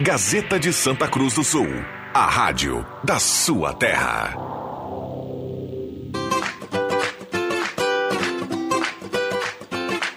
[0.00, 1.68] Gazeta de Santa Cruz do Sul,
[2.14, 4.34] a rádio da sua terra.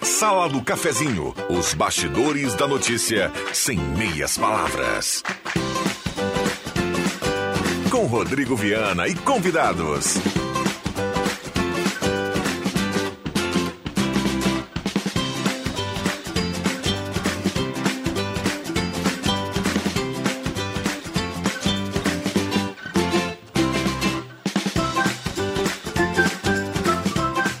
[0.00, 5.22] Sala do Cafezinho, os bastidores da notícia sem meias palavras.
[7.90, 10.14] Com Rodrigo Viana e convidados.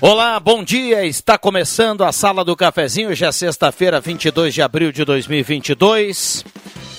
[0.08, 1.04] Olá, bom dia.
[1.04, 3.12] Está começando a Sala do Cafezinho.
[3.12, 6.44] Já é sexta-feira, 22 de abril de 2022.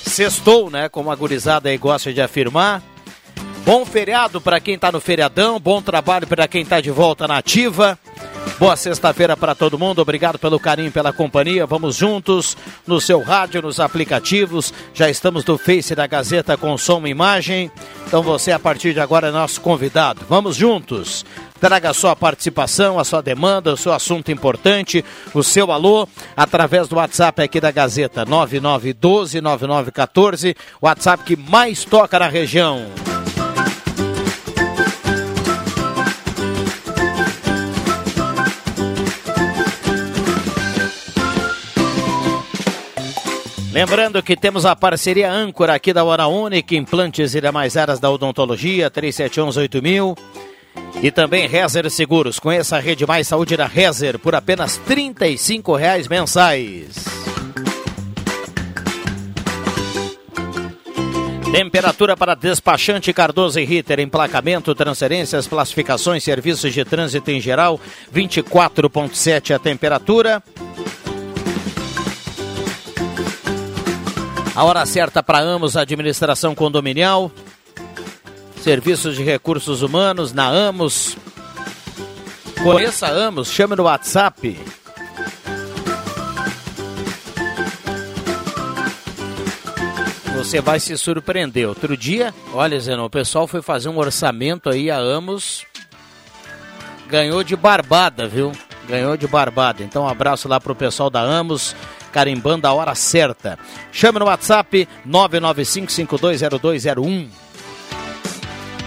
[0.05, 0.89] Sextou, né?
[0.89, 2.83] Como a gurizada aí gosta de afirmar.
[3.63, 5.57] Bom feriado para quem está no feriadão.
[5.57, 7.97] Bom trabalho para quem está de volta na ativa.
[8.59, 10.01] Boa sexta-feira para todo mundo.
[10.01, 11.67] Obrigado pelo carinho, pela companhia.
[11.67, 14.73] Vamos juntos no seu rádio, nos aplicativos.
[14.95, 17.71] Já estamos no Face da Gazeta com som e imagem.
[18.07, 20.25] Então você a partir de agora é nosso convidado.
[20.27, 21.23] Vamos juntos.
[21.59, 26.87] Traga a sua participação, a sua demanda, o seu assunto importante, o seu alô, através
[26.87, 32.85] do WhatsApp aqui da Gazeta 9912-9914, WhatsApp que mais toca na região.
[43.77, 48.09] Lembrando que temos a parceria âncora aqui da Hora Única, implantes e demais áreas da
[48.09, 50.17] odontologia, 3718000.
[51.01, 52.39] E também Rezer Seguros.
[52.39, 55.13] Conheça a Rede Mais Saúde da Rezer por apenas R$
[55.77, 57.05] reais mensais.
[61.51, 67.79] Temperatura para despachante Cardoso e Ritter, emplacamento, transferências, classificações, serviços de trânsito em geral,
[68.13, 70.43] 24.7 a temperatura.
[74.53, 77.31] A hora certa para Amos Administração Condominial.
[78.67, 81.15] Serviços de Recursos Humanos na Amos.
[82.61, 84.59] Conheça Amos, chame no WhatsApp.
[90.35, 91.69] Você vai se surpreender.
[91.69, 95.65] Outro dia, olha, Zenon, o pessoal foi fazer um orçamento aí a Amos.
[97.07, 98.51] Ganhou de barbada, viu?
[98.85, 99.81] Ganhou de barbada.
[99.81, 101.73] Então, um abraço lá pro pessoal da Amos
[102.11, 103.57] carimbando a hora certa.
[103.93, 107.46] Chame no WhatsApp 995520201.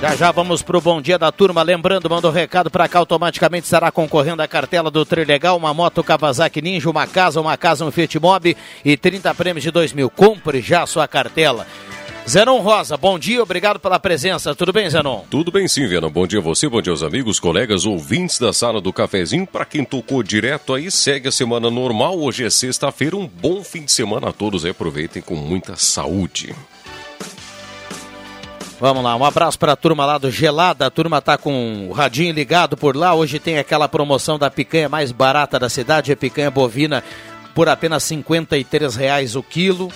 [0.01, 1.63] Já já vamos pro bom dia da turma.
[1.63, 6.03] Lembrando, manda um recado para cá, automaticamente estará concorrendo a cartela do Trilegal, uma moto
[6.03, 10.09] Kawasaki Ninja, uma casa, uma casa, um Fiat Mobi e 30 prêmios de 2 mil.
[10.09, 11.67] Compre já a sua cartela.
[12.27, 14.55] Zenon Rosa, bom dia, obrigado pela presença.
[14.55, 15.25] Tudo bem, Zenon?
[15.31, 16.09] Tudo bem sim, Viana.
[16.09, 19.47] Bom dia a você, bom dia aos amigos, colegas, ouvintes da sala do cafezinho.
[19.47, 22.19] Para quem tocou direto aí, segue a semana normal.
[22.19, 24.65] Hoje é sexta-feira, um bom fim de semana a todos.
[24.65, 26.55] Aproveitem com muita saúde.
[28.81, 30.87] Vamos lá, um abraço para a turma lá do Gelada.
[30.87, 33.13] A turma tá com o radinho ligado por lá.
[33.13, 37.05] Hoje tem aquela promoção da picanha mais barata da cidade, a picanha bovina
[37.55, 39.93] por apenas 53 reais o quilo.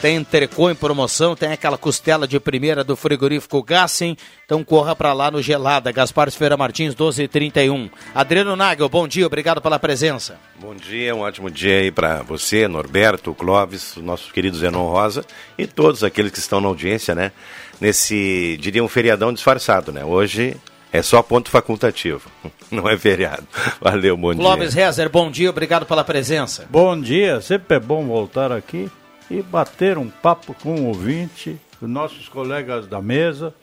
[0.00, 4.16] Tem entrecô em promoção, tem aquela costela de primeira do frigorífico Gassen.
[4.46, 7.90] Então corra para lá no Gelada, Gaspar Feira Martins, 1231.
[8.14, 10.38] Adriano Nagel, bom dia, obrigado pela presença.
[10.58, 15.22] Bom dia, um ótimo dia aí para você, Norberto, Clóvis, nosso querido Zenon Rosa
[15.58, 17.30] e todos aqueles que estão na audiência, né?
[17.78, 20.02] Nesse, diria, um feriadão disfarçado, né?
[20.02, 20.56] Hoje
[20.90, 22.30] é só ponto facultativo,
[22.72, 23.46] não é feriado.
[23.78, 24.42] Valeu, bom dia.
[24.42, 26.66] Clóvis Rezer, bom dia, obrigado pela presença.
[26.70, 28.90] Bom dia, sempre é bom voltar aqui
[29.30, 33.54] e bater um papo com o ouvinte, com nossos colegas da mesa,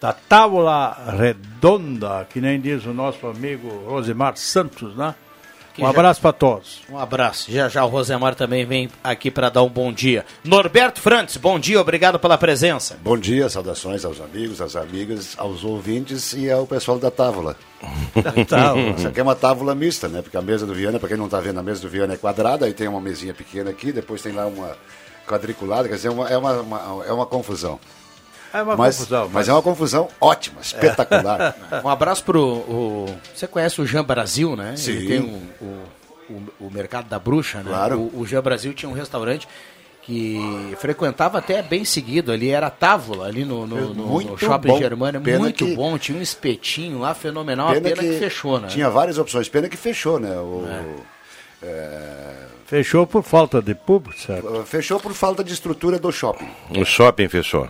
[0.00, 5.14] da tábua redonda, que nem diz o nosso amigo Rosemar Santos, né?
[5.78, 6.80] Um abraço para todos.
[6.90, 7.50] Um abraço.
[7.50, 10.24] Já já o Rosemar também vem aqui para dar um bom dia.
[10.44, 12.98] Norberto Frantes, bom dia, obrigado pela presença.
[13.02, 17.56] Bom dia, saudações aos amigos, às amigas, aos ouvintes e ao pessoal da tábua.
[18.48, 18.94] tábua.
[18.96, 20.22] Isso aqui é uma tábua mista, né?
[20.22, 22.16] Porque a mesa do Viana, para quem não está vendo, a mesa do Viana é
[22.16, 24.76] quadrada, aí tem uma mesinha pequena aqui, depois tem lá uma
[25.26, 27.78] quadriculada, quer dizer, é uma, é uma, uma é uma confusão.
[28.52, 29.24] É uma mas, confusão.
[29.24, 29.32] Mas...
[29.32, 29.48] mas...
[29.48, 31.56] é uma confusão ótima, espetacular.
[31.70, 31.80] É.
[31.84, 32.42] um abraço pro.
[32.42, 34.74] O, você conhece o Jean Brasil, né?
[34.76, 34.92] Sim.
[34.92, 37.70] Ele tem um, o, o, o Mercado da Bruxa, né?
[37.70, 37.98] Claro.
[37.98, 39.46] O, o Jean Brasil tinha um restaurante
[40.02, 45.20] que frequentava até bem seguido ali, era Távola, ali no, no, no, no Shopping Germânia,
[45.20, 45.74] muito que...
[45.76, 48.68] bom, tinha um espetinho lá fenomenal, pena, pena que, que, fechou, né?
[48.68, 50.36] Tinha várias opções, pena que fechou, né?
[50.36, 51.66] O, é.
[51.66, 54.64] É Fechou por falta de público, certo?
[54.64, 56.48] Fechou por falta de estrutura do shopping.
[56.78, 57.68] O shopping fechou.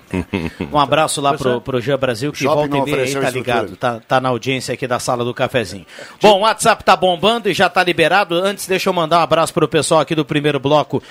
[0.71, 3.99] um abraço lá pro, pro Jean Brasil, que volta e meia aí tá ligado, tá,
[4.07, 5.87] tá na audiência aqui da sala do cafezinho.
[6.21, 8.35] Bom, o WhatsApp tá bombando e já tá liberado.
[8.35, 11.03] Antes, deixa eu mandar um abraço pro pessoal aqui do primeiro bloco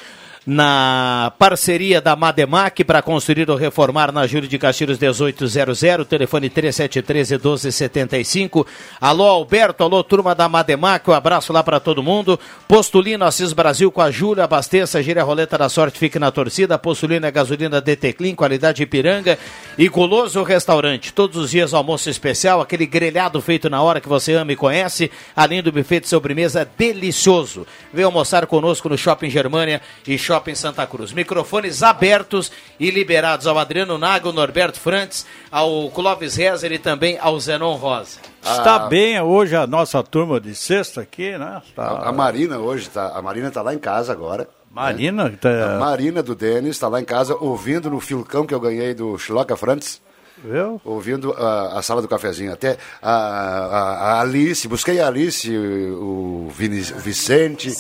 [0.50, 7.36] na parceria da Mademac para construir ou reformar na Júlio de Castilhos 1800, telefone 3713
[7.36, 8.66] 1275.
[9.00, 12.40] Alô Alberto, alô turma da Mademac, um abraço lá para todo mundo.
[12.68, 16.80] Postulino Assis Brasil com a Júlia, abasteça, gira a roleta da sorte, fique na torcida.
[16.80, 19.38] Postulino é gasolina DT Clean, qualidade Ipiranga
[19.78, 21.14] e Goloso Restaurante.
[21.14, 25.12] Todos os dias almoço especial, aquele grelhado feito na hora que você ama e conhece,
[25.36, 27.68] além do buffet de sobremesa delicioso.
[27.94, 31.12] Venha almoçar conosco no Shopping Germânia e Shopping Santa Cruz.
[31.14, 37.40] Microfones abertos e liberados ao Adriano Nago, Norberto Frantes, ao Clóvis Rezer e também ao
[37.40, 38.20] Zenon Rosa.
[38.42, 41.62] Está ah, bem hoje a nossa turma de sexta aqui, né?
[41.76, 41.84] Tá...
[41.84, 44.48] A, a, Marina hoje tá, a Marina está lá em casa agora.
[44.72, 45.26] Marina?
[45.26, 45.38] Né?
[45.40, 45.76] Tá...
[45.76, 49.18] A Marina do Denis está lá em casa ouvindo no filcão que eu ganhei do
[49.18, 50.02] Chiloca Frantes.
[50.44, 50.80] Eu?
[50.86, 52.54] Ouvindo a, a, sala do cafezinho.
[52.54, 57.76] Até a, a, a Alice, busquei a Alice, o, o Vicente,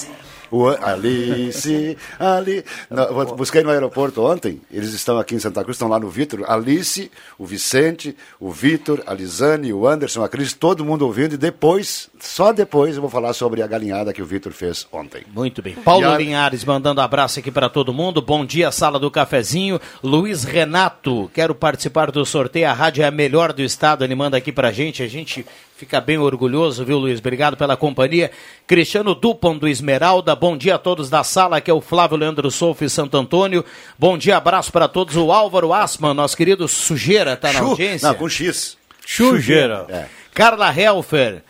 [0.52, 2.64] o Alice, Ali.
[2.90, 6.44] Não, busquei no aeroporto ontem, eles estão aqui em Santa Cruz, estão lá no Vitor.
[6.50, 11.36] Alice, o Vicente, o Vitor, a Lisane, o Anderson, a Cris, todo mundo ouvindo.
[11.36, 15.24] E depois, só depois, eu vou falar sobre a galinhada que o Vitor fez ontem.
[15.34, 15.76] Muito bem.
[15.76, 16.18] Paulo a...
[16.18, 18.22] Linhares mandando abraço aqui para todo mundo.
[18.22, 19.80] Bom dia, sala do cafezinho.
[20.04, 22.70] Luiz Renato, quero participar do sorteio.
[22.70, 24.04] A rádio é a melhor do estado.
[24.04, 25.04] Ele manda aqui para gente.
[25.04, 25.46] A gente
[25.80, 27.20] Fica bem orgulhoso, viu, Luiz?
[27.20, 28.32] Obrigado pela companhia.
[28.68, 32.52] Cristiano Dupont do Esmeralda, bom dia a todos da sala, que é o Flávio Leandro
[32.52, 33.64] Soufa e Santo Antônio.
[33.98, 35.16] Bom dia, abraço para todos.
[35.16, 38.10] O Álvaro Asman, nosso querido Sujeira, está na audiência.
[38.10, 38.78] Não, com X.
[39.08, 39.86] Sujeira.
[39.88, 40.06] É.
[40.34, 41.44] Carla Helfer.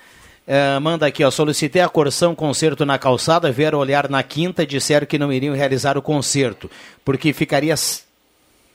[0.45, 4.67] É, manda aqui, ó, solicitei a Corção concerto na calçada, vieram olhar na quinta e
[4.67, 6.69] disseram que não iriam realizar o concerto,
[7.03, 7.73] porque ficaria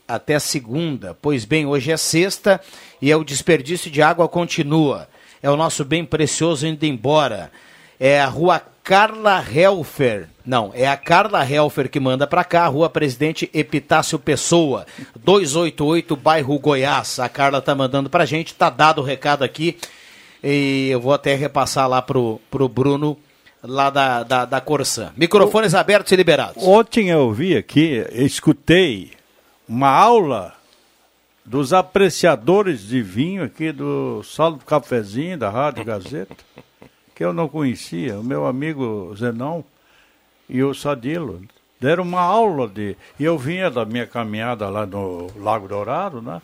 [0.09, 1.17] até segunda.
[1.23, 2.61] Pois bem, hoje é sexta
[3.01, 5.07] e é o desperdício de água continua
[5.45, 7.53] é o nosso bem precioso indo embora.
[8.01, 10.27] É a rua Carla Helfer.
[10.45, 14.87] Não, é a Carla Helfer que manda para cá, Rua Presidente Epitácio Pessoa,
[15.23, 17.19] 288, bairro Goiás.
[17.19, 19.77] A Carla tá mandando pra gente, tá dado o recado aqui.
[20.43, 23.15] E eu vou até repassar lá pro, pro Bruno
[23.63, 25.13] lá da, da, da Corsã.
[25.15, 26.67] Microfones o, abertos e liberados.
[26.67, 29.11] Ontem eu vi aqui, escutei
[29.69, 30.55] uma aula
[31.45, 36.37] dos apreciadores de vinho aqui do Salo do Cafezinho, da Rádio Gazeta,
[37.15, 38.19] que eu não conhecia.
[38.19, 39.65] O meu amigo Zenão
[40.49, 41.43] e o Sadilo
[41.81, 42.97] deram uma aula de.
[43.21, 46.41] E eu vinha da minha caminhada lá no Lago Dourado, né?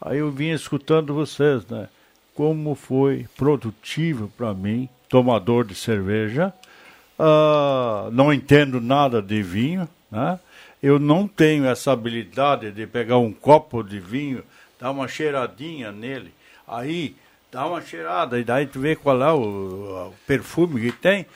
[0.00, 1.88] Aí eu vinha escutando vocês, né?
[2.34, 6.52] Como foi produtivo para mim, tomador de cerveja.
[7.18, 10.40] Uh, não entendo nada de vinho, né?
[10.82, 14.42] Eu não tenho essa habilidade de pegar um copo de vinho,
[14.78, 16.32] dar uma cheiradinha nele,
[16.66, 17.14] aí
[17.52, 21.26] dá uma cheirada, e daí tu vê qual é o, o perfume que tem.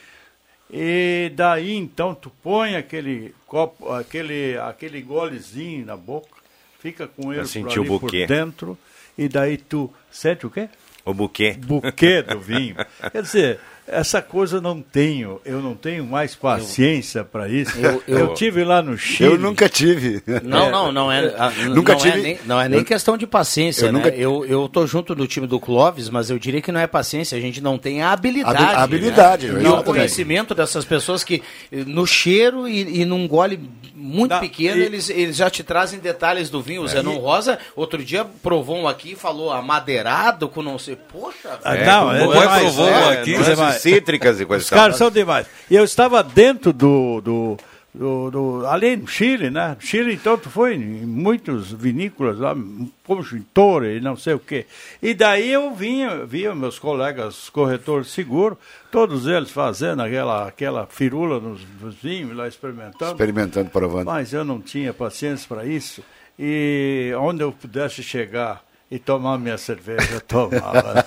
[0.71, 6.41] E daí então tu põe aquele copo, aquele, aquele golezinho na boca,
[6.79, 7.47] fica com ele
[7.85, 8.77] por, por dentro,
[9.17, 10.69] e daí tu sente o quê?
[11.05, 11.53] O buquê.
[11.53, 12.75] Buquê do vinho.
[13.11, 17.77] Quer dizer, essa coisa não tenho, eu não tenho mais paciência para isso.
[17.77, 19.31] Eu, eu, eu, tive lá no Chile.
[19.31, 20.23] Eu nunca tive.
[20.43, 21.21] Não, não, não é.
[21.69, 22.19] nunca não é tive.
[22.19, 23.99] É nem, não é nem questão de paciência, eu né?
[23.99, 24.09] Nunca...
[24.09, 27.37] Eu, eu tô junto do time do Clóvis, mas eu diria que não é paciência,
[27.37, 28.63] a gente não tem a habilidade.
[28.63, 29.61] A habilidade, né?
[29.61, 33.59] Não, o conhecimento dessas pessoas que no cheiro e, e num gole
[33.93, 34.83] muito da, pequeno, e...
[34.83, 36.83] eles, eles já te trazem detalhes do vinho.
[36.83, 37.19] O é, Zenon e...
[37.19, 40.95] Rosa, outro dia, provou um aqui e falou amadeirado com não sei.
[40.95, 43.35] Poxa, ah, não, é, é, provou um aqui.
[43.35, 45.47] É, cítricas e coisas Os caras são demais.
[45.69, 47.57] E eu estava dentro do, do,
[47.93, 49.75] do, do, ali no Chile, né?
[49.79, 52.55] Chile, então, tu foi em muitos vinícolas lá,
[53.05, 54.65] como Torre e não sei o quê.
[55.01, 58.57] E daí eu vinha, via meus colegas corretores de seguro,
[58.91, 63.11] todos eles fazendo aquela, aquela firula nos, nos vinhos lá, experimentando.
[63.11, 64.05] Experimentando, provando.
[64.05, 66.03] Mas eu não tinha paciência para isso.
[66.37, 68.61] E onde eu pudesse chegar
[68.95, 71.05] e tomar minha cerveja, tomava.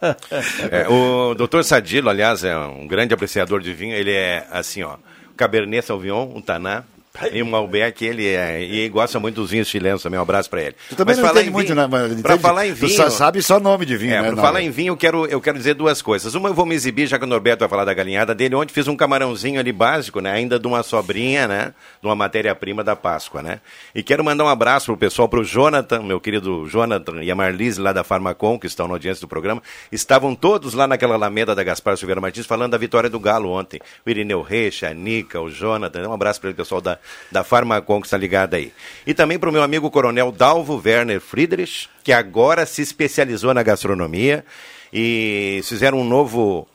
[0.72, 3.94] é, o doutor Sadilo, aliás, é um grande apreciador de vinho.
[3.94, 4.96] Ele é assim, ó,
[5.36, 6.84] Cabernet Sauvignon, um Taná,
[7.32, 10.18] e o Malbec, ele é, e gosta muito dos vinhos chilenos também.
[10.18, 10.76] Um abraço para ele.
[10.88, 12.22] Tu também Mas não entende muito, vinho, né?
[12.22, 12.92] Para falar em vinho.
[12.92, 14.32] Tu só sabe só nome de vinho, é, né?
[14.32, 16.34] Para falar em vinho, eu quero, eu quero dizer duas coisas.
[16.34, 18.72] Uma, eu vou me exibir, já que o Norberto vai falar da galinhada dele, onde
[18.72, 20.32] fiz um camarãozinho ali básico, né?
[20.32, 21.74] Ainda de uma sobrinha, né?
[22.00, 23.60] De uma matéria-prima da Páscoa, né?
[23.94, 27.80] E quero mandar um abraço pro pessoal, pro Jonathan, meu querido Jonathan e a Marlise
[27.80, 29.62] lá da Farmacom, que estão na audiência do programa.
[29.90, 33.80] Estavam todos lá naquela Alameda da Gaspar Silveira Martins falando da vitória do Galo ontem.
[34.06, 36.08] O Irineu Reixa, a Nica, o Jonathan.
[36.08, 36.98] Um abraço para o pessoal da,
[37.30, 38.72] da Farmacom Conquista está ligada aí.
[39.06, 43.62] E também para o meu amigo coronel Dalvo Werner Friedrich, que agora se especializou na
[43.62, 44.44] gastronomia
[44.92, 46.66] e fizeram um novo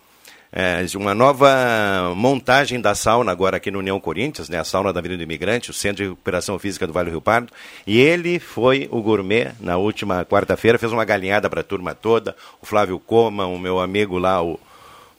[0.55, 4.59] é, uma nova montagem da sauna agora aqui no União Corinthians, né?
[4.59, 7.51] A sauna da Avenida Imigrante, o Centro de Recuperação Física do Vale do Rio Pardo.
[7.87, 12.35] E ele foi o gourmet na última quarta-feira, fez uma galinhada para a turma toda.
[12.61, 14.59] O Flávio Coma, o meu amigo lá, o,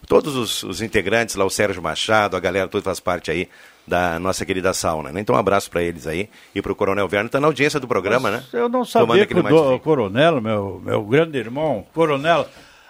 [0.06, 3.48] todos os, os integrantes lá, o Sérgio Machado, a galera toda faz parte aí
[3.86, 5.12] da nossa querida sauna.
[5.12, 5.20] Né?
[5.20, 7.86] Então um abraço para eles aí e para o Coronel Verno, está na audiência do
[7.86, 8.60] programa, Mas né?
[8.60, 12.48] Eu não sabia que o do, Coronel, meu, meu grande irmão, Coronel,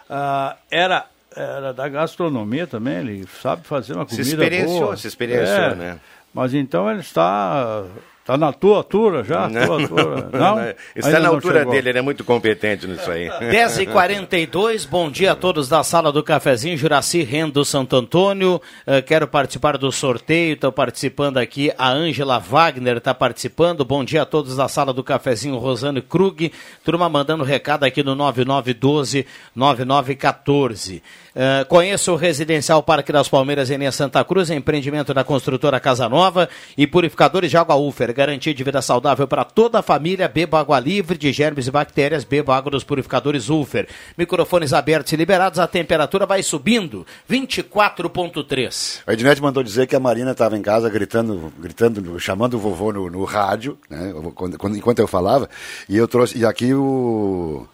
[0.09, 4.97] uh, era era da gastronomia também, ele sabe fazer uma comida se experienciou, boa.
[4.97, 6.01] Se experienciou, é, né?
[6.33, 7.85] Mas então ele está
[8.25, 9.47] Está na tua altura já?
[9.51, 10.31] Não, tua altura.
[10.33, 10.57] não?
[10.97, 11.75] Está na altura chegou.
[11.75, 13.29] dele, ele é muito competente nisso aí.
[13.53, 18.63] 10h42, bom dia a todos da sala do cafezinho, Juraci Rendo Santo Antônio.
[18.87, 21.71] Uh, quero participar do sorteio, estou participando aqui.
[21.77, 23.85] A Ângela Wagner está participando.
[23.85, 26.51] Bom dia a todos da sala do cafezinho, Rosane Krug.
[26.83, 31.03] Turma mandando recado aqui no 9912-9914.
[31.35, 36.49] Uh, conheça o Residencial Parque das Palmeiras em Santa Cruz, empreendimento da construtora Casa Nova
[36.79, 38.15] e purificadores de água Ufer.
[38.15, 40.29] Garantia de vida saudável para toda a família.
[40.29, 42.23] Beba água livre de germes e bactérias.
[42.23, 43.89] Beba água dos purificadores Ufer.
[44.17, 45.59] Microfones abertos e liberados.
[45.59, 47.05] A temperatura vai subindo.
[47.29, 49.01] 24,3.
[49.05, 52.93] A Ednet mandou dizer que a Marina estava em casa gritando, gritando, chamando o vovô
[52.93, 55.51] no, no rádio, né, quando, quando, enquanto eu falava.
[55.89, 56.39] E eu trouxe.
[56.39, 57.67] E aqui o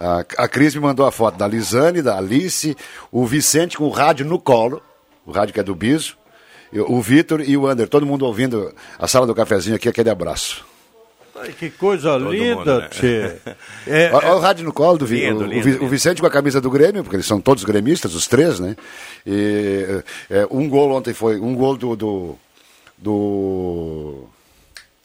[0.00, 2.74] a, a Cris me mandou a foto da Lisane, da Alice,
[3.12, 4.82] o Vicente com o rádio no colo,
[5.26, 6.16] o rádio que é do Biso,
[6.72, 10.64] o Vitor e o Ander, todo mundo ouvindo a sala do cafezinho aqui, aquele abraço.
[11.36, 12.88] Ai, que coisa todo linda, mundo, né?
[12.88, 13.36] tchê.
[13.86, 14.32] É, Olha é...
[14.32, 15.84] o rádio no colo do lindo, o, lindo, o, lindo.
[15.84, 18.76] o, Vicente com a camisa do Grêmio, porque eles são todos gremistas, os três, né?
[19.26, 22.36] E é, um gol ontem foi, um gol do, do,
[22.98, 24.24] do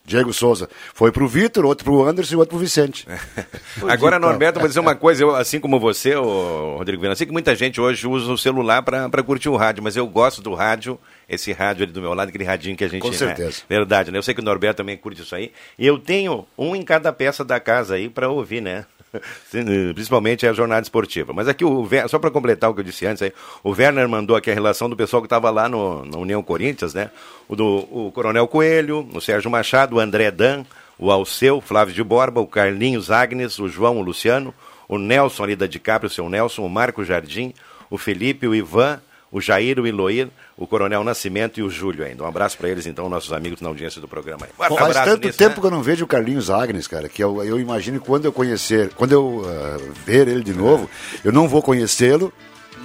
[0.05, 3.07] Diego Souza foi pro Vitor, outro pro Anderson e outro pro Vicente.
[3.89, 4.29] Agora, então.
[4.29, 7.55] Norberto, vou dizer uma coisa, eu, assim como você, o Rodrigo Viana, sei que muita
[7.55, 11.51] gente hoje usa o celular para curtir o rádio, mas eu gosto do rádio, esse
[11.51, 13.01] rádio ali do meu lado, aquele radinho que a gente...
[13.01, 13.49] Com certeza.
[13.49, 13.77] Né?
[13.77, 14.17] Verdade, né?
[14.17, 15.51] Eu sei que o Norberto também curte isso aí.
[15.77, 18.85] E eu tenho um em cada peça da casa aí para ouvir, né?
[19.93, 21.33] principalmente a jornada esportiva.
[21.33, 24.35] Mas aqui, o só para completar o que eu disse antes, aí, o Werner mandou
[24.35, 27.09] aqui a relação do pessoal que estava lá no, na União Corinthians, né?
[27.47, 30.63] O do o Coronel Coelho, o Sérgio Machado, o André Dan,
[30.97, 34.53] o Alceu, Flávio de Borba, o Carlinhos Agnes, o João, o Luciano,
[34.87, 37.53] o Nelson ali da DiCaprio, o seu Nelson, o Marco Jardim,
[37.89, 42.23] o Felipe, o Ivan, o Jair, o Iloir, o Coronel Nascimento e o Júlio ainda.
[42.23, 44.45] Um abraço para eles, então, nossos amigos na audiência do programa.
[44.45, 44.69] Aí.
[44.77, 45.61] Faz tanto tempo né?
[45.61, 48.89] que eu não vejo o Carlinhos Agnes, cara, que eu, eu imagino quando eu conhecer,
[48.93, 50.89] quando eu uh, ver ele de novo,
[51.23, 52.31] eu não vou conhecê-lo,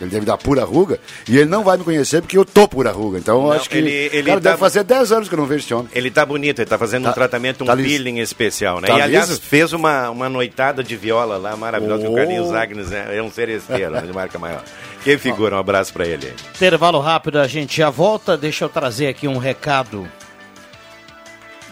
[0.04, 2.90] ele deve dar pura ruga, e ele não vai me conhecer porque eu tô pura
[2.90, 3.18] ruga.
[3.18, 4.50] Então eu acho que ele, ele cara, tá...
[4.50, 5.88] deve fazer 10 anos que eu não vejo esse homem.
[5.94, 8.88] Ele tá bonito, ele tá fazendo tá, um tratamento, um tá peeling especial, né?
[8.88, 9.40] Tá e aliás, liso?
[9.40, 12.12] fez uma, uma noitada de viola lá maravilhosa, oh.
[12.12, 13.16] o Carlinhos Agnes né?
[13.16, 14.62] é um seresteiro, né, de marca maior.
[15.02, 16.32] Que figura, um abraço para ele.
[16.54, 18.36] Intervalo rápido, a gente já volta.
[18.36, 20.06] Deixa eu trazer aqui um recado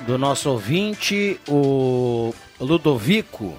[0.06, 3.58] do nosso ouvinte, o Ludovico.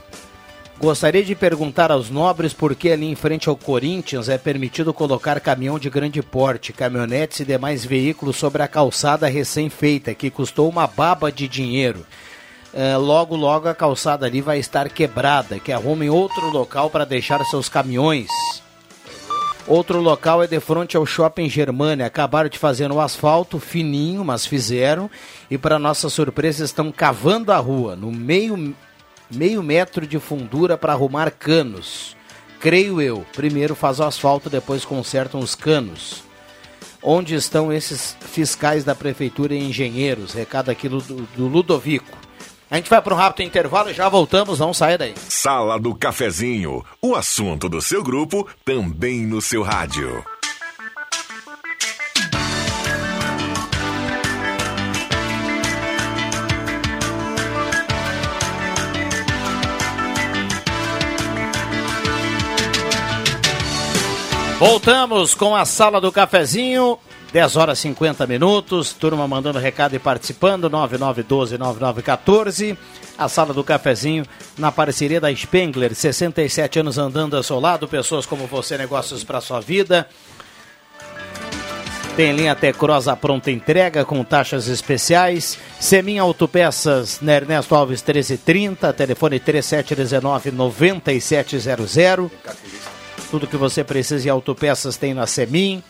[0.80, 5.38] Gostaria de perguntar aos nobres por que ali em frente ao Corinthians é permitido colocar
[5.42, 10.88] caminhão de grande porte, caminhonetes e demais veículos sobre a calçada recém-feita, que custou uma
[10.88, 12.06] baba de dinheiro.
[12.74, 17.44] É, logo, logo a calçada ali vai estar quebrada, que arrumem outro local para deixar
[17.44, 18.30] seus caminhões.
[19.68, 22.06] Outro local é de frente ao Shopping Germânia.
[22.06, 25.12] Acabaram de fazer o asfalto fininho, mas fizeram.
[25.52, 28.74] E para nossa surpresa estão cavando a rua, no meio
[29.30, 32.16] meio metro de fundura para arrumar canos.
[32.60, 33.26] Creio eu.
[33.34, 36.24] Primeiro faz o asfalto, depois consertam os canos.
[37.02, 40.34] Onde estão esses fiscais da prefeitura e engenheiros?
[40.34, 42.18] Recado aqui do, do Ludovico.
[42.70, 45.16] A gente vai para um rápido intervalo e já voltamos, não saia daí.
[45.28, 50.24] Sala do Cafezinho, o assunto do seu grupo também no seu rádio.
[64.60, 67.00] Voltamos com a sala do cafezinho.
[67.32, 68.92] 10 horas e 50 minutos.
[68.92, 70.70] Turma mandando recado e participando.
[70.70, 72.78] 9912-9914.
[73.18, 74.25] A sala do cafezinho
[74.58, 75.96] na parceria da Spengler.
[75.96, 77.88] 67 anos andando ao seu lado.
[77.88, 80.10] Pessoas como você, negócios para sua vida.
[82.18, 85.58] Tem linha até Cross pronta entrega com taxas especiais.
[85.80, 88.92] Semin Autopeças na Ernesto Alves 1330.
[88.92, 92.30] Telefone 3719 9700.
[93.30, 95.84] Tudo que você precisa em autopeças tem na Semin.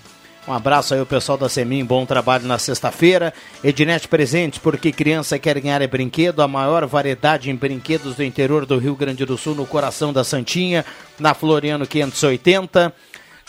[0.47, 3.33] Um abraço aí ao pessoal da Semin, bom trabalho na sexta-feira.
[3.63, 8.65] Ednet Presentes, porque criança quer ganhar é brinquedo, a maior variedade em brinquedos do interior
[8.65, 10.85] do Rio Grande do Sul, no coração da Santinha,
[11.19, 12.93] na Floriano 580.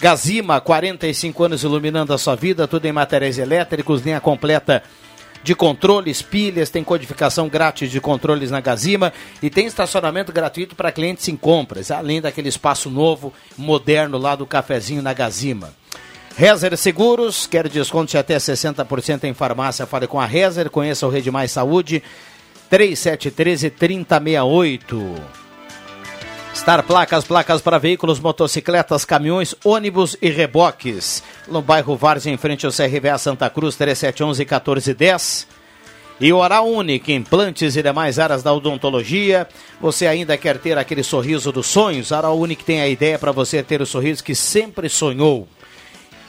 [0.00, 4.82] Gazima, 45 anos iluminando a sua vida, tudo em materiais elétricos, linha completa
[5.42, 10.92] de controles, pilhas, tem codificação grátis de controles na Gazima e tem estacionamento gratuito para
[10.92, 15.72] clientes em compras, além daquele espaço novo, moderno lá do cafezinho na Gazima.
[16.36, 21.10] Rezer Seguros, quer desconto de até 60% em farmácia, fale com a Rezer, conheça o
[21.10, 22.02] Rede Mais Saúde,
[22.68, 25.39] 3713 3068.
[26.60, 31.22] Star Placas, placas para veículos, motocicletas, caminhões, ônibus e reboques.
[31.48, 35.46] No bairro Várzea, em frente ao CRVA Santa Cruz, 3711 1410.
[36.20, 39.48] E Oral Unique, implantes e demais áreas da odontologia.
[39.80, 42.12] Você ainda quer ter aquele sorriso dos sonhos?
[42.12, 45.48] A Oral Unique tem a ideia para você ter o sorriso que sempre sonhou.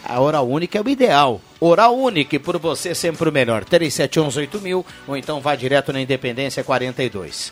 [0.06, 1.42] A Oral Unique é o ideal.
[1.60, 3.66] Oral Unique, por você sempre o melhor.
[3.66, 7.52] 3711 8000 ou então vá direto na Independência 42.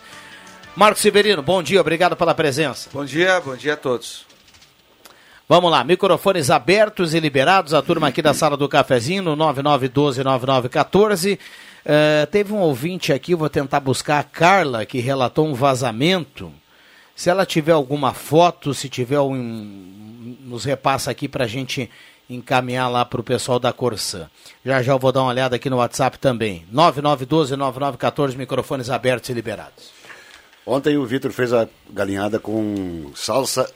[0.79, 2.89] Marcos Severino, bom dia, obrigado pela presença.
[2.93, 4.25] Bom dia, bom dia a todos.
[5.45, 11.35] Vamos lá, microfones abertos e liberados, a turma aqui da sala do cafezinho no 9912-9914.
[11.35, 16.49] Uh, teve um ouvinte aqui, vou tentar buscar a Carla, que relatou um vazamento.
[17.13, 21.91] Se ela tiver alguma foto, se tiver um, nos repassa aqui para a gente
[22.29, 24.29] encaminhar lá para o pessoal da Corsã.
[24.63, 26.65] Já já eu vou dar uma olhada aqui no WhatsApp também.
[26.73, 29.98] 9912-9914, microfones abertos e liberados.
[30.65, 33.69] Ontem o Vitor fez a galinhada com salsa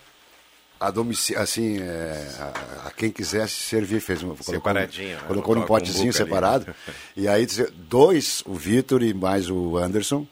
[0.83, 5.27] a domicílio, assim, é, a, a, quem quisesse servir, fez um, separadinho, colocou, né?
[5.27, 6.75] colocou num potezinho separado.
[7.15, 10.27] e aí dois, o Vitor e mais o Anderson,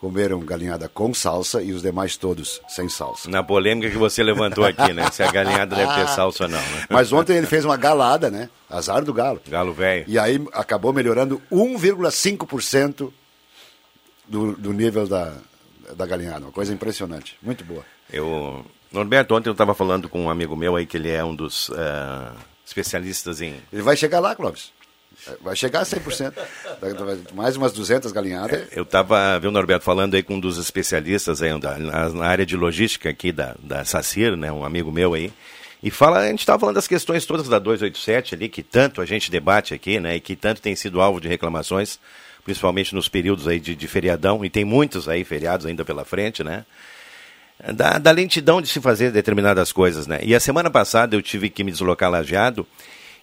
[0.00, 3.30] comeram galinhada com salsa e os demais todos sem salsa.
[3.30, 5.08] Na polêmica que você levantou aqui, né?
[5.12, 6.58] Se a galinhada deve ter salsa ou não.
[6.58, 6.86] Né?
[6.90, 8.50] Mas ontem ele fez uma galada, né?
[8.68, 9.40] Azar do galo.
[9.48, 10.04] Galo velho.
[10.08, 13.12] E aí acabou melhorando 1,5%
[14.28, 15.32] do, do nível da,
[15.94, 16.46] da galinhada.
[16.46, 17.36] Uma coisa impressionante.
[17.42, 17.84] Muito boa.
[18.12, 21.34] Eu, Norberto, ontem eu estava falando com um amigo meu aí que ele é um
[21.34, 23.54] dos uh, especialistas em.
[23.72, 24.72] Ele vai chegar lá, Clóvis.
[25.40, 26.32] Vai chegar a 100%.
[27.34, 28.68] Mais umas 200 galinhadas.
[28.70, 32.56] Eu estava, viu, Norberto, falando aí com um dos especialistas aí, da, na, área de
[32.56, 35.32] logística aqui da, da SACIR, né, um amigo meu aí.
[35.82, 39.06] E fala, a gente estava falando das questões todas da 287 ali, que tanto a
[39.06, 41.98] gente debate aqui, né, e que tanto tem sido alvo de reclamações
[42.46, 46.44] principalmente nos períodos aí de, de feriadão, e tem muitos aí feriados ainda pela frente,
[46.44, 46.64] né?
[47.74, 50.20] Da, da, lentidão de se fazer determinadas coisas, né?
[50.22, 52.64] E a semana passada eu tive que me deslocar lajeado,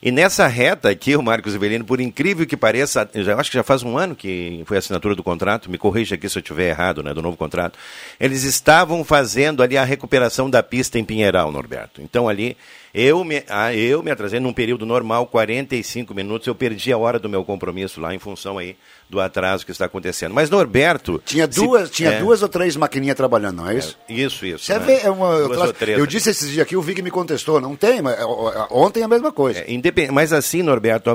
[0.02, 3.56] e nessa reta aqui, o Marcos Ivelino, por incrível que pareça, eu já, acho que
[3.56, 6.42] já faz um ano que foi a assinatura do contrato, me corrija aqui se eu
[6.42, 7.80] estiver errado, né, do novo contrato,
[8.20, 12.02] eles estavam fazendo ali a recuperação da pista em Pinheiral, Norberto.
[12.02, 12.58] Então ali
[12.94, 17.18] eu me, ah, eu me atrasei num período normal, 45 minutos, eu perdi a hora
[17.18, 18.76] do meu compromisso lá em função aí
[19.10, 20.34] do atraso que está acontecendo.
[20.34, 21.22] Mas Norberto...
[21.26, 23.98] Tinha duas, se, tinha é, duas ou três maquininhas trabalhando, não é isso?
[24.08, 24.66] É, isso, isso.
[24.66, 24.86] Você né?
[24.86, 27.76] vê, é uma, eu, três, eu disse esses dias aqui, o Vig me contestou, não
[27.76, 28.26] tem, mas é,
[28.70, 29.62] ontem é a mesma coisa.
[29.62, 30.12] É, independ...
[30.12, 31.10] Mas assim, Norberto,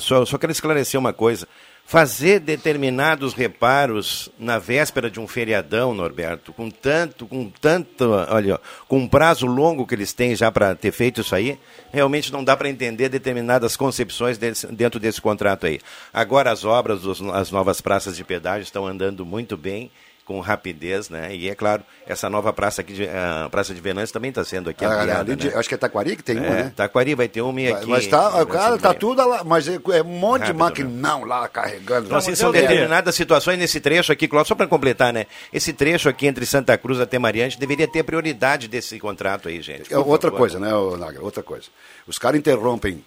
[0.00, 1.48] só, só quero esclarecer uma coisa
[1.84, 8.98] fazer determinados reparos na véspera de um feriadão, Norberto, com tanto, com tanto, olha, com
[8.98, 11.58] um prazo longo que eles têm já para ter feito isso aí,
[11.92, 15.80] realmente não dá para entender determinadas concepções desse, dentro desse contrato aí.
[16.12, 17.02] Agora as obras,
[17.34, 19.90] as novas praças de pedágio estão andando muito bem
[20.24, 21.34] com rapidez, né?
[21.34, 24.70] E é claro, essa nova praça aqui, de, a Praça de Venâncio também está sendo
[24.70, 25.52] aqui ah, ampliada, né?
[25.54, 26.72] Acho que é Taquari que tem uma, é, né?
[26.74, 27.86] Taquari vai ter uma e aqui...
[27.86, 31.26] Mas tá, cara, tá tudo lá, mas é, é um monte Rápido, de maquinão né?
[31.26, 32.06] lá carregando.
[32.06, 35.26] Então, assim, são determinadas situações nesse trecho aqui, Cláudio, só para completar, né?
[35.52, 39.92] Esse trecho aqui entre Santa Cruz até Mariante deveria ter prioridade desse contrato aí, gente.
[39.92, 40.38] É outra favor.
[40.38, 41.22] coisa, né, Nagra?
[41.22, 41.66] Outra coisa.
[42.06, 43.04] Os caras interrompem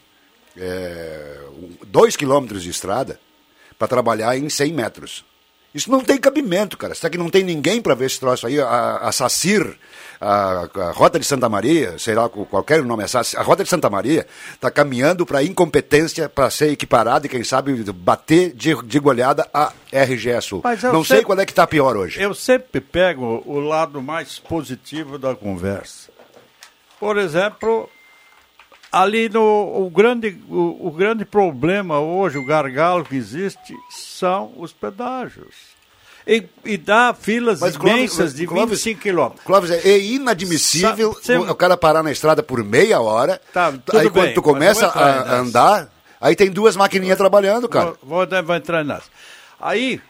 [0.57, 1.39] é,
[1.87, 3.19] dois quilômetros de estrada
[3.77, 5.25] para trabalhar em 100 metros.
[5.75, 6.95] Isso não tem cabimento, cara.
[6.95, 8.57] Será que não tem ninguém para ver esse troço aí?
[8.61, 9.77] A, a SACIR,
[10.21, 13.07] a, a, Rota de Santa Maria, sei lá qualquer nome, é
[13.37, 17.73] a Rota de Santa Maria está caminhando para incompetência, para ser equiparada e, quem sabe,
[17.91, 20.63] bater de, de goleada a RGE Sul.
[20.93, 22.21] Não sei qual é que está pior hoje.
[22.21, 26.09] Eu sempre pego o lado mais positivo da conversa.
[26.97, 27.89] Por exemplo,
[28.95, 34.71] ali no o grande, o, o, grande problema hoje, o gargalo que existe, são os
[34.71, 35.75] pedágios.
[36.25, 39.45] E, e dá filas Mas, imensas Clóvis, de Clóvis, 25 quilômetros.
[39.45, 43.39] Clóvis, é inadmissível Sa o cara parar na estrada por meia hora.
[43.53, 47.95] Tá, aí bem, quando tu começa a andar, aí tem duas maquininhas trabalhando, cara.
[48.01, 49.09] Vou, vou, vou entrar nessa.
[49.59, 50.01] Aí,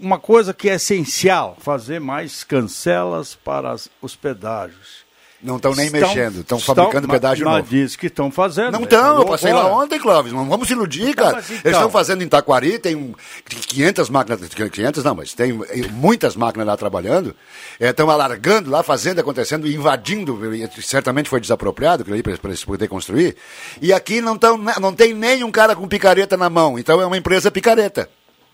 [0.00, 5.08] uma coisa que é essencial, fazer mais cancelas para os pedágios
[5.42, 7.68] Não estão nem mexendo, estão fabricando pedágio mas, novo.
[7.70, 8.72] Mas diz que estão fazendo.
[8.72, 10.32] Não estão, eu passei lá ontem, Clóvis.
[10.32, 11.40] Não vamos se iludir, cara.
[11.40, 13.14] Então, Eles estão fazendo em Taquari, tem
[13.48, 15.58] 500 máquinas, 500 não, mas tem
[15.92, 17.34] muitas máquinas lá trabalhando.
[17.78, 20.38] Estão é, alargando lá, fazendo, acontecendo, invadindo,
[20.82, 23.34] certamente foi desapropriado para eles poder construir.
[23.80, 27.16] E aqui não, tão, não tem nenhum cara com picareta na mão, então é uma
[27.16, 28.10] empresa picareta.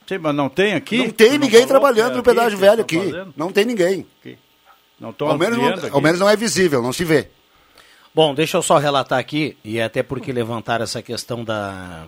[0.06, 0.98] Sim, mas não tem aqui?
[0.98, 2.96] Não tem ninguém trabalhando no pedágio velho aqui.
[2.96, 3.34] Fazendo?
[3.36, 4.06] Não tem ninguém.
[4.98, 7.28] Não ao, menos não, ao menos não é visível, não se vê.
[8.14, 12.06] Bom, deixa eu só relatar aqui, e até porque levantar essa questão da,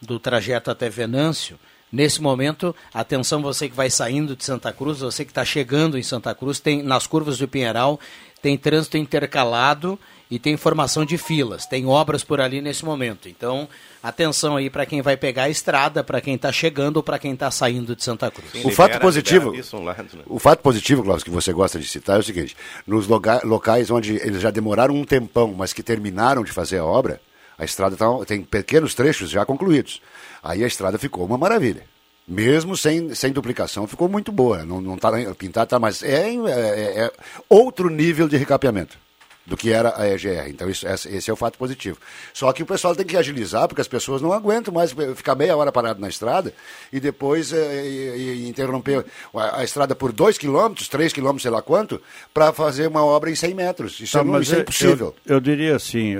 [0.00, 1.58] do trajeto até Venâncio.
[1.92, 6.02] Nesse momento, atenção você que vai saindo de Santa Cruz, você que está chegando em
[6.02, 8.00] Santa Cruz, tem nas curvas do Pinheiral,
[8.40, 9.98] tem trânsito intercalado
[10.32, 13.28] e tem formação de filas, tem obras por ali nesse momento.
[13.28, 13.68] Então,
[14.02, 17.34] atenção aí para quem vai pegar a estrada, para quem está chegando ou para quem
[17.34, 18.50] está saindo de Santa Cruz.
[18.50, 19.52] Sim, o fato positivo,
[19.84, 20.22] lado, né?
[20.26, 24.14] o fato positivo, Cláudio, que você gosta de citar é o seguinte: nos locais onde
[24.26, 27.20] eles já demoraram um tempão, mas que terminaram de fazer a obra,
[27.58, 30.00] a estrada tá, tem pequenos trechos já concluídos.
[30.42, 31.84] Aí a estrada ficou uma maravilha.
[32.26, 34.64] Mesmo sem, sem duplicação, ficou muito boa.
[34.64, 37.12] Não, não tá pintado, tá, mas é, é, é
[37.50, 38.96] outro nível de recapeamento
[39.44, 40.48] do que era a EGR.
[40.48, 41.98] Então, isso, esse é o fato positivo.
[42.32, 45.56] Só que o pessoal tem que agilizar, porque as pessoas não aguentam mais ficar meia
[45.56, 46.54] hora parado na estrada
[46.92, 51.50] e depois é, e, e interromper a, a, estrada por 2 quilômetros, 3 quilômetros, sei
[51.50, 52.00] lá quanto,
[52.32, 54.00] para fazer uma obra em 100 metros.
[54.00, 55.14] Isso, tá, é, não, isso é impossível.
[55.26, 56.16] Eu, eu diria assim,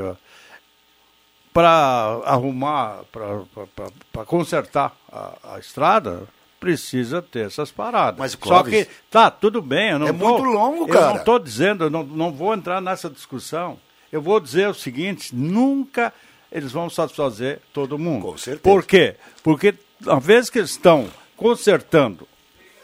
[1.52, 6.22] para arrumar, para consertar a, a estrada,
[6.62, 8.20] precisa ter essas paradas.
[8.20, 9.90] Mas, Clóvis, Só que, tá, tudo bem.
[9.90, 11.06] Eu não é muito longo, cara.
[11.06, 13.76] Eu não estou dizendo, eu não, não vou entrar nessa discussão.
[14.12, 16.12] Eu vou dizer o seguinte: nunca
[16.52, 18.26] eles vão satisfazer todo mundo.
[18.26, 18.62] Com certeza.
[18.62, 19.16] Por quê?
[19.42, 19.74] Porque,
[20.06, 22.28] uma vez que eles estão consertando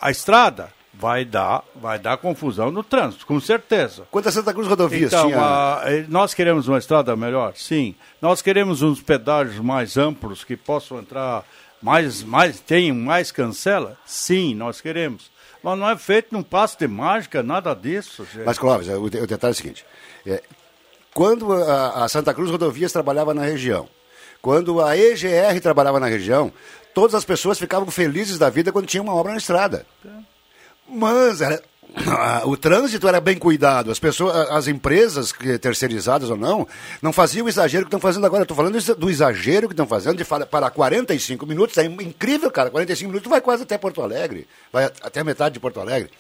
[0.01, 4.09] a estrada, vai dar, vai dar confusão no trânsito, com certeza.
[4.11, 5.39] Quantas Santa Cruz rodovias então, tinha?
[5.39, 7.53] A, eh, nós queremos uma estrada melhor?
[7.55, 7.95] Sim.
[8.21, 11.45] Nós queremos uns pedágios mais amplos que possam entrar
[11.83, 13.97] mais, mais, tem mais cancela?
[14.05, 15.31] Sim, nós queremos.
[15.63, 18.27] Mas não é feito num passo de mágica, nada disso.
[18.33, 18.45] Gente.
[18.45, 19.85] Mas, Clóvis, o, detalhe é o seguinte:
[20.27, 20.43] é,
[21.13, 23.89] quando a, a, Santa Cruz Rodovias trabalhava na região,
[24.41, 26.53] quando a EGR trabalhava na região,
[26.95, 29.85] todas as pessoas ficavam felizes da vida quando tinha uma obra na estrada.
[30.05, 30.09] É.
[30.89, 31.63] Mas era,
[32.45, 36.67] o trânsito era bem cuidado, as pessoas, as empresas terceirizadas ou não,
[37.01, 38.43] não faziam o exagero que estão fazendo agora.
[38.43, 41.77] Estou falando do exagero que estão fazendo de para 45 minutos.
[41.79, 42.71] É incrível, cara.
[42.71, 46.11] 45 minutos vai quase até Porto Alegre, vai até a metade de Porto Alegre.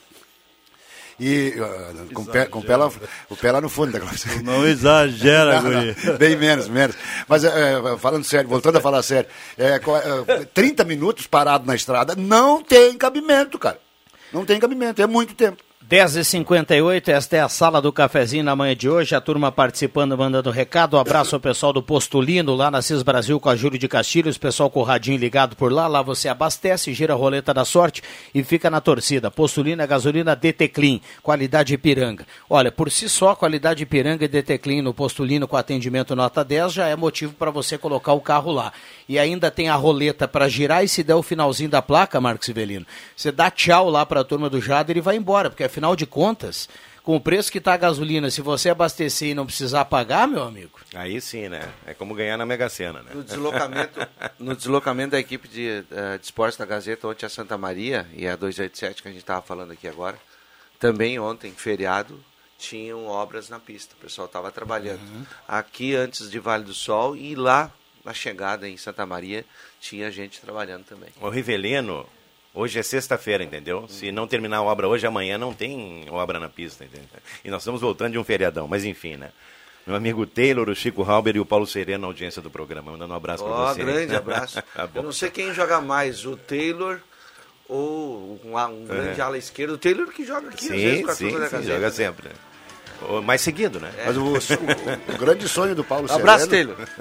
[1.20, 2.88] E uh, com, pé, com pé lá,
[3.28, 3.98] o pé lá no fundo da
[4.44, 6.96] Não exagera, não, não, Bem menos, menos.
[7.26, 12.14] Mas uh, falando sério, voltando a falar sério, é, uh, 30 minutos parado na estrada
[12.14, 13.80] não tem cabimento, cara.
[14.32, 15.62] Não tem cabimento, é muito tempo.
[15.88, 19.14] 10h58, esta é a sala do cafezinho na manhã de hoje.
[19.14, 20.98] A turma participando, mandando recado.
[20.98, 24.36] Um abraço ao pessoal do Postulino, lá na CIS Brasil com a Júlio de Castilhos.
[24.36, 25.86] Pessoal com o radinho ligado por lá.
[25.86, 28.02] Lá você abastece, gira a roleta da sorte
[28.34, 29.30] e fica na torcida.
[29.30, 32.26] Postulino é gasolina DT Clean, qualidade Ipiranga.
[32.50, 36.70] Olha, por si só, qualidade Ipiranga e DT Clean no Postulino com atendimento nota 10
[36.70, 38.74] já é motivo para você colocar o carro lá.
[39.08, 42.46] E ainda tem a roleta para girar e se der o finalzinho da placa, Marcos
[42.46, 42.84] Ivelino,
[43.16, 46.06] você dá tchau lá para a turma do Jader e vai embora, porque afinal de
[46.06, 46.68] contas,
[47.04, 50.42] com o preço que está a gasolina, se você abastecer e não precisar pagar, meu
[50.42, 50.80] amigo.
[50.92, 51.72] Aí sim, né?
[51.86, 53.12] É como ganhar na Mega Sena, né?
[53.14, 57.56] No deslocamento, no deslocamento da equipe de, uh, de esportes da Gazeta, ontem a Santa
[57.56, 60.18] Maria, e a 287 que a gente estava falando aqui agora,
[60.80, 62.22] também ontem, feriado,
[62.58, 63.94] tinham obras na pista.
[63.96, 65.00] O pessoal estava trabalhando.
[65.00, 65.24] Uhum.
[65.46, 67.72] Aqui antes de Vale do Sol e lá
[68.04, 69.44] na chegada em Santa Maria
[69.80, 71.10] tinha gente trabalhando também.
[71.20, 72.06] O Rivelino,
[72.58, 73.86] Hoje é sexta-feira, entendeu?
[73.86, 77.06] Se não terminar a obra hoje, amanhã não tem obra na pista, entendeu?
[77.44, 79.30] E nós estamos voltando de um feriadão, mas enfim, né?
[79.86, 82.90] Meu amigo Taylor, o Chico Halber e o Paulo Sereno na audiência do programa.
[82.90, 83.84] Mandando um abraço oh, para você.
[83.84, 84.60] grande abraço.
[84.74, 86.98] tá Eu não sei quem joga mais, o Taylor
[87.68, 89.22] ou um, um grande é.
[89.22, 89.74] ala esquerdo.
[89.74, 91.90] O Taylor que joga aqui, sim, às vezes, com a sim, sim, joga né?
[91.90, 92.28] sempre.
[93.24, 93.90] Mais seguido, né?
[93.96, 94.06] É.
[94.06, 96.28] Mas o, o, o, grande sonho do Paulo Sereno.
[96.28, 96.48] Abraço.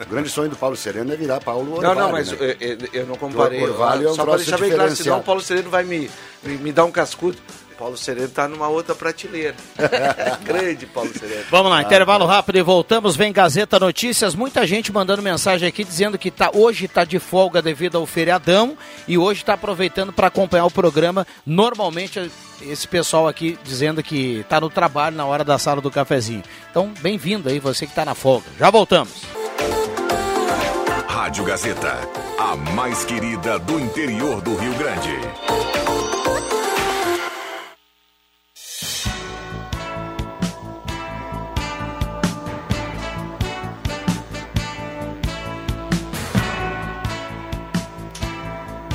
[0.01, 1.95] O grande sonho do Paulo Sereno é virar Paulo Orvalho.
[1.95, 2.37] Não, não, mas né?
[2.59, 3.61] eu, eu, não comparei.
[3.61, 6.09] O Orvalho é um Só para deixar bem claro, senão o Paulo Sereno vai me,
[6.43, 7.37] me, me dar um cascudo.
[7.77, 9.55] Paulo Sereno está numa outra prateleira.
[10.43, 11.45] Grande Paulo Sereno.
[11.49, 13.15] Vamos lá, ah, intervalo rápido e voltamos.
[13.15, 14.33] Vem Gazeta Notícias.
[14.33, 18.77] Muita gente mandando mensagem aqui dizendo que tá, hoje está de folga devido ao feriadão
[19.07, 21.25] e hoje está aproveitando para acompanhar o programa.
[21.45, 26.43] Normalmente, esse pessoal aqui dizendo que está no trabalho na hora da sala do cafezinho.
[26.71, 28.47] Então, bem-vindo aí, você que está na folga.
[28.57, 29.21] Já voltamos.
[31.07, 31.97] Rádio Gazeta,
[32.39, 35.86] a mais querida do interior do Rio Grande.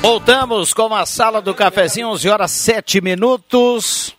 [0.03, 4.13] Voltamos com a sala do cafezinho, 11 horas 7 minutos.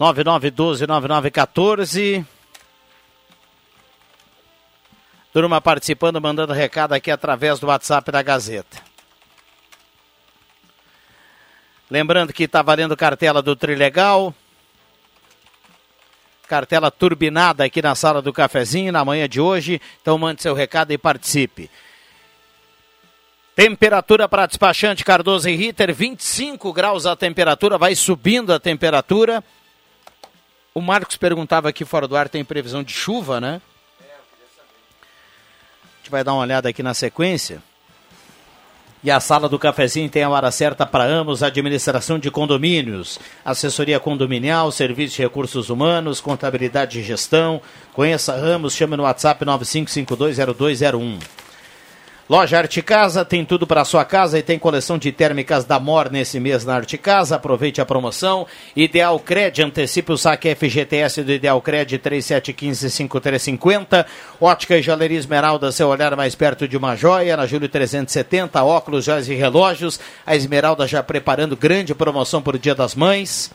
[0.00, 2.24] 9912-9914.
[5.34, 8.82] Turma participando, mandando recado aqui através do WhatsApp da Gazeta.
[11.90, 14.34] Lembrando que está valendo cartela do Trilegal.
[16.48, 19.82] Cartela turbinada aqui na sala do cafezinho na manhã de hoje.
[20.00, 21.70] Então mande seu recado e participe.
[23.56, 29.42] Temperatura para despachante Cardoso e Ritter, 25 graus a temperatura, vai subindo a temperatura.
[30.74, 33.62] O Marcos perguntava aqui fora do ar, tem previsão de chuva, né?
[33.98, 34.04] A
[35.96, 37.62] gente vai dar uma olhada aqui na sequência.
[39.02, 43.98] E a sala do cafezinho tem a hora certa para Amos, administração de condomínios, assessoria
[43.98, 47.62] condominial, serviço de recursos humanos, contabilidade e gestão.
[47.94, 51.45] Conheça Ramos, chame no WhatsApp 95520201.
[52.28, 56.10] Loja Arte Casa tem tudo para sua casa e tem coleção de térmicas da Mor
[56.10, 57.36] nesse mês na Arte Casa.
[57.36, 58.48] Aproveite a promoção.
[58.74, 64.04] Ideal Cred, antecipe o saque FGTS do Ideal Cred 3715-5350.
[64.40, 67.36] Ótica e Joalheria Esmeralda, seu olhar mais perto de uma joia.
[67.36, 70.00] Na Júlio 370, óculos, joias e relógios.
[70.26, 73.52] A Esmeralda já preparando grande promoção para o Dia das Mães.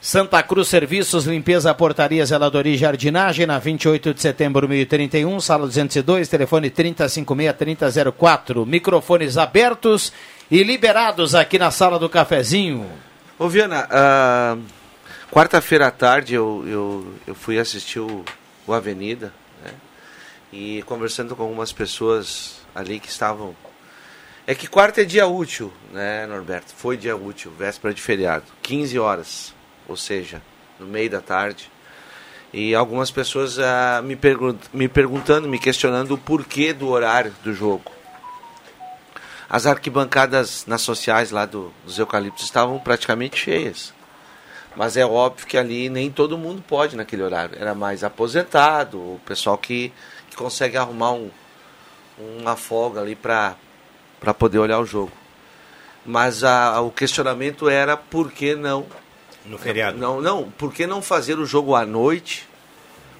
[0.00, 5.66] Santa Cruz Serviços, Limpeza, Portaria, Zeladoria e Jardinagem, na 28 de setembro de 1031, sala
[5.66, 8.64] 202, telefone 3056-3004.
[8.64, 10.10] Microfones abertos
[10.50, 12.90] e liberados aqui na sala do cafezinho.
[13.38, 14.58] Ô Viana, uh,
[15.30, 18.24] quarta-feira à tarde eu, eu, eu fui assistir o,
[18.66, 19.72] o Avenida né?
[20.50, 23.54] e conversando com algumas pessoas ali que estavam.
[24.46, 26.72] É que quarta é dia útil, né, Norberto?
[26.74, 29.59] Foi dia útil, véspera de feriado, 15 horas
[29.90, 30.40] ou seja,
[30.78, 31.70] no meio da tarde.
[32.52, 37.52] E algumas pessoas ah, me, pergunt me perguntando, me questionando o porquê do horário do
[37.52, 37.90] jogo.
[39.48, 43.92] As arquibancadas nas sociais lá do, dos eucaliptos estavam praticamente cheias.
[44.76, 47.56] Mas é óbvio que ali nem todo mundo pode naquele horário.
[47.58, 49.92] Era mais aposentado, o pessoal que,
[50.30, 51.30] que consegue arrumar um,
[52.38, 53.56] uma folga ali para
[54.38, 55.10] poder olhar o jogo.
[56.06, 58.86] Mas a, o questionamento era por que não
[59.46, 59.98] no feriado?
[59.98, 60.50] Não, não.
[60.50, 62.48] Por que não fazer o jogo à noite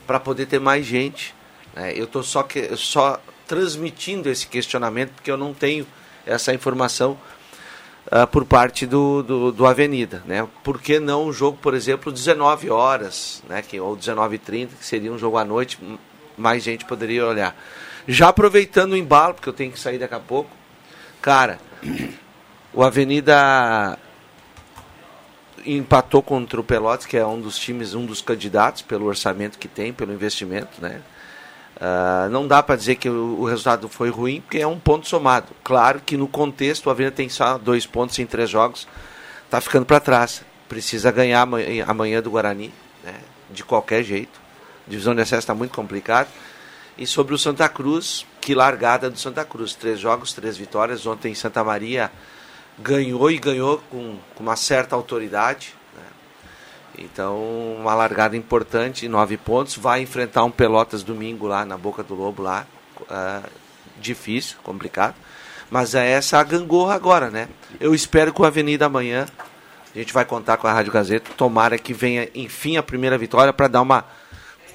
[0.06, 1.34] para poder ter mais gente?
[1.74, 5.86] É, eu estou só, que, só transmitindo esse questionamento porque eu não tenho
[6.26, 7.18] essa informação
[8.06, 10.22] uh, por parte do, do, do, Avenida.
[10.26, 10.46] Né?
[10.62, 13.62] Por que não um jogo, por exemplo, 19 horas, né?
[13.62, 15.78] que, ou 19h30, que seria um jogo à noite,
[16.36, 17.56] mais gente poderia olhar.
[18.06, 20.50] Já aproveitando o embalo, porque eu tenho que sair daqui a pouco,
[21.20, 21.60] cara,
[22.72, 23.98] o Avenida
[25.66, 29.68] empatou contra o Pelotas, que é um dos times, um dos candidatos pelo orçamento que
[29.68, 31.00] tem, pelo investimento, né?
[31.76, 35.08] Uh, não dá para dizer que o, o, resultado foi ruim, porque é um ponto
[35.08, 35.48] somado.
[35.64, 38.86] Claro que no contexto o Avenida tem só dois pontos em três jogos,
[39.46, 40.42] está ficando para trás.
[40.68, 43.14] Precisa ganhar amanhã, amanhã do Guarani, né?
[43.50, 44.38] de qualquer jeito.
[44.86, 46.28] A divisão de acesso está muito complicada.
[46.98, 49.74] E sobre o Santa Cruz, que largada do Santa Cruz.
[49.74, 51.06] Três jogos, três vitórias.
[51.06, 52.10] Ontem em Santa Maria
[52.78, 55.74] ganhou e ganhou com, com uma certa autoridade.
[55.94, 56.02] Né?
[56.98, 57.38] Então,
[57.78, 59.76] uma largada importante, nove pontos.
[59.76, 62.66] Vai enfrentar um Pelotas domingo lá na Boca do Lobo, lá.
[63.00, 63.48] Uh,
[64.00, 65.14] difícil, complicado.
[65.70, 67.48] Mas é essa a gangorra agora, né?
[67.78, 69.26] Eu espero que o Avenida amanhã,
[69.94, 73.52] a gente vai contar com a Rádio Gazeta, tomara que venha, enfim, a primeira vitória
[73.52, 74.04] para dar uma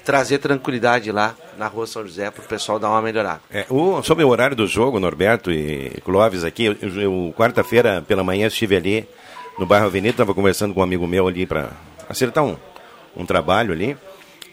[0.06, 3.40] trazer tranquilidade lá na rua São José para o pessoal dar uma melhorada.
[3.50, 8.22] É, o, sobre o horário do jogo, Norberto e Clóvis aqui, eu, eu quarta-feira pela
[8.22, 9.08] manhã estive ali
[9.58, 11.70] no bairro Avenida, estava conversando com um amigo meu ali para
[12.08, 12.56] acertar um,
[13.16, 13.96] um trabalho ali.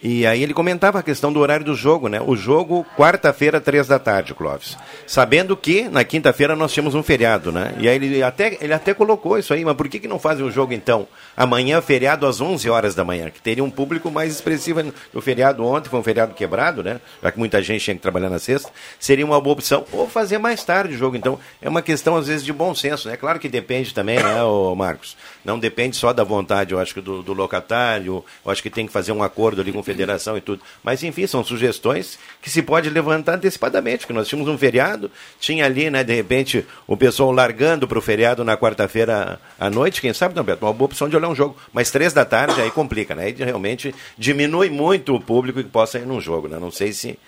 [0.03, 2.19] E aí ele comentava a questão do horário do jogo, né?
[2.19, 4.77] O jogo, quarta-feira, três da tarde, Clóvis.
[5.07, 7.73] Sabendo que na quinta-feira nós tínhamos um feriado, né?
[7.79, 10.45] E aí ele até, ele até colocou isso aí, mas por que, que não fazem
[10.45, 11.07] o jogo então?
[11.37, 14.81] Amanhã, feriado às 11 horas da manhã, que teria um público mais expressivo.
[15.13, 16.99] O feriado ontem foi um feriado quebrado, né?
[17.21, 18.69] Já que muita gente tinha que trabalhar na sexta.
[18.99, 19.85] Seria uma boa opção.
[19.93, 21.39] Ou fazer mais tarde o jogo, então.
[21.61, 23.15] É uma questão, às vezes, de bom senso, né?
[23.15, 25.15] Claro que depende também, né, ô Marcos?
[25.43, 28.85] Não depende só da vontade, eu acho que do, do locatário, eu acho que tem
[28.85, 30.61] que fazer um acordo ali com o federação e tudo.
[30.83, 35.65] Mas, enfim, são sugestões que se pode levantar antecipadamente, porque nós tínhamos um feriado, tinha
[35.65, 40.13] ali, né, de repente, o pessoal largando para o feriado na quarta-feira à noite, quem
[40.13, 41.57] sabe, não, Beto, uma boa opção de olhar um jogo.
[41.71, 43.25] Mas três da tarde aí complica, né?
[43.25, 46.57] Aí realmente diminui muito o público que possa ir num jogo, né?
[46.59, 47.19] Não sei se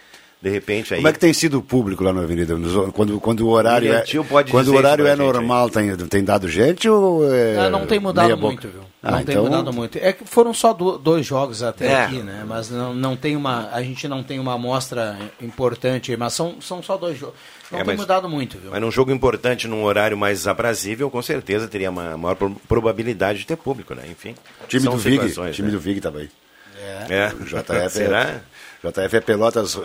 [0.42, 1.00] de repente aí.
[1.00, 2.56] Como é que tem sido o público lá na Avenida?
[2.94, 4.04] Quando, quando o horário é,
[4.52, 8.68] quando o horário é normal, tem, tem dado gente ou é não tem mudado muito,
[8.68, 8.82] viu?
[9.02, 9.98] Não Ah, tem então- mudado muito.
[10.00, 12.04] É que foram só do- dois jogos até É.
[12.06, 12.44] aqui, né?
[12.48, 13.70] Mas não, não tem uma.
[13.72, 17.36] A gente não tem uma amostra importante, mas são, são só dois jogos.
[17.72, 18.72] Não É, tem mas- mudado muito, viu?
[18.72, 23.40] Mas num jogo importante, num horário mais aprazível, com certeza teria uma maior pro- probabilidade
[23.40, 24.04] de ter público, né?
[24.10, 24.34] Enfim.
[24.68, 25.74] Time são do Vig, situações, time né?
[25.74, 26.30] do Vig tava aí.
[27.10, 27.30] É.
[27.30, 28.36] JF Será?
[28.84, 29.82] JF é Pelotas uh,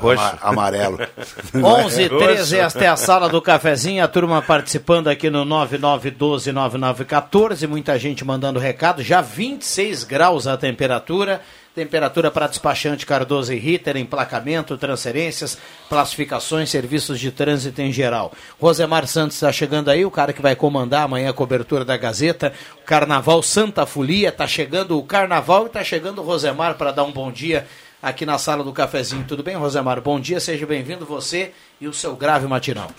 [0.00, 0.98] ama- amarelo.
[1.54, 7.66] 11 e 13, esta é a sala do cafezinho, a turma participando aqui no 99129914,
[7.66, 11.40] muita gente mandando recado, já 26 graus a temperatura,
[11.76, 15.58] temperatura para despachante Cardoso e Ritter, emplacamento, transferências,
[15.90, 18.32] classificações, serviços de trânsito em geral.
[18.58, 22.50] Rosemar Santos está chegando aí, o cara que vai comandar amanhã a cobertura da Gazeta,
[22.86, 27.12] Carnaval Santa Folia, está chegando o Carnaval e está chegando o Rosemar para dar um
[27.12, 27.66] bom dia
[28.02, 29.26] aqui na sala do cafezinho.
[29.28, 30.00] Tudo bem, Rosemar?
[30.00, 32.90] Bom dia, seja bem-vindo você e o seu grave matinal.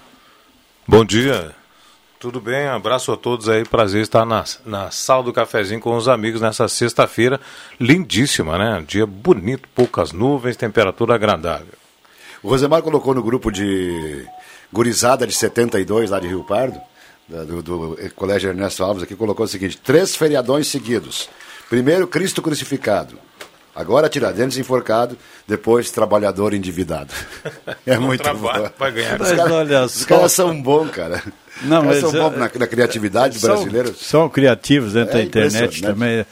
[0.87, 1.55] Bom dia,
[2.19, 2.67] tudo bem?
[2.67, 6.67] Abraço a todos aí, prazer estar na, na sala do cafezinho com os amigos nessa
[6.67, 7.39] sexta-feira
[7.79, 8.83] lindíssima, né?
[8.87, 11.73] Dia bonito, poucas nuvens, temperatura agradável.
[12.41, 14.25] O Rosemar colocou no grupo de
[14.73, 16.79] gurizada de 72 lá de Rio Pardo,
[17.27, 21.29] da- do, do Colégio Ernesto Alves aqui, colocou o seguinte: três feriadões seguidos.
[21.69, 23.19] Primeiro, Cristo crucificado.
[23.75, 25.15] Agora Tiradentes enforcado,
[25.47, 27.13] depois trabalhador endividado.
[27.85, 28.49] É muito bom.
[28.77, 29.13] vai ganhar.
[29.21, 30.05] Os Mas caras olha os só.
[30.07, 31.23] caras são bons, cara.
[31.63, 33.93] Não, mas, são bons é- na, na criatividade São- brasileira.
[33.95, 36.19] São, criativos dentro É da internet também.
[36.19, 36.25] É,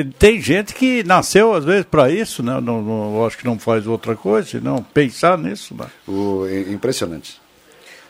[0.00, 2.60] é, tem gente que nasceu, às vezes, para isso, né?
[2.60, 5.74] Não, não- eu acho que não faz outra coisa, senão pensar nisso.
[5.74, 5.86] Né?
[6.06, 7.42] O, é impressionante.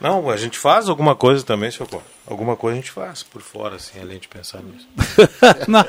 [0.01, 2.03] Não, a gente faz alguma coisa também, seu Cor.
[2.27, 4.87] Alguma coisa a gente faz por fora, assim, além de pensar nisso.
[5.69, 5.85] não,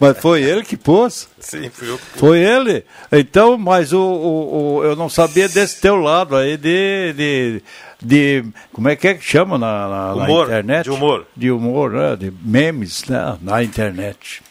[0.00, 1.28] mas foi ele que pôs.
[1.38, 2.84] Sim, fui eu que Foi ele.
[3.10, 7.62] Então, mas o, o, o- eu não sabia desse teu lado aí de, de,
[8.02, 10.84] de como é que é que chama na, na- na Humor, internet?
[10.84, 11.26] de humor.
[11.36, 12.16] De humor, né?
[12.16, 13.36] de memes né?
[13.42, 14.42] na internet.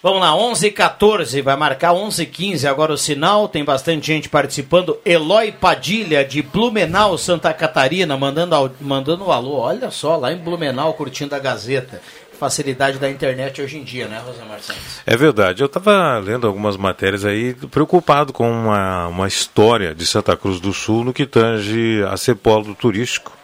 [0.00, 4.06] Vamos lá, 11 h 14 vai marcar 11 h 15 agora o sinal, tem bastante
[4.06, 4.96] gente participando.
[5.04, 9.56] Eloy Padilha, de Blumenau, Santa Catarina, mandando, ao- mandando um alô.
[9.56, 12.00] Olha só, lá em Blumenau, curtindo a Gazeta.
[12.38, 15.00] Facilidade da internet hoje em dia, né, Rosemar Santos?
[15.04, 15.60] É verdade.
[15.60, 20.72] Eu estava lendo algumas matérias aí, preocupado com uma, uma história de Santa Cruz do
[20.72, 23.36] Sul no que tange a ser polo turístico.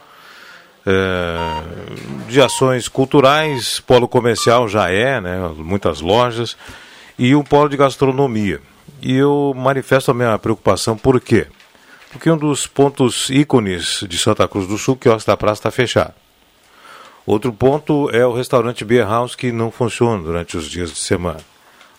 [0.86, 6.56] É, de ações culturais, polo comercial já é, né, muitas lojas,
[7.18, 8.60] e um polo de gastronomia.
[9.02, 11.46] E eu manifesto a minha preocupação, por quê?
[12.12, 15.60] Porque um dos pontos ícones de Santa Cruz do Sul, que é o da praça,
[15.60, 16.14] está fechado.
[17.26, 21.40] Outro ponto é o restaurante Beer House que não funciona durante os dias de semana.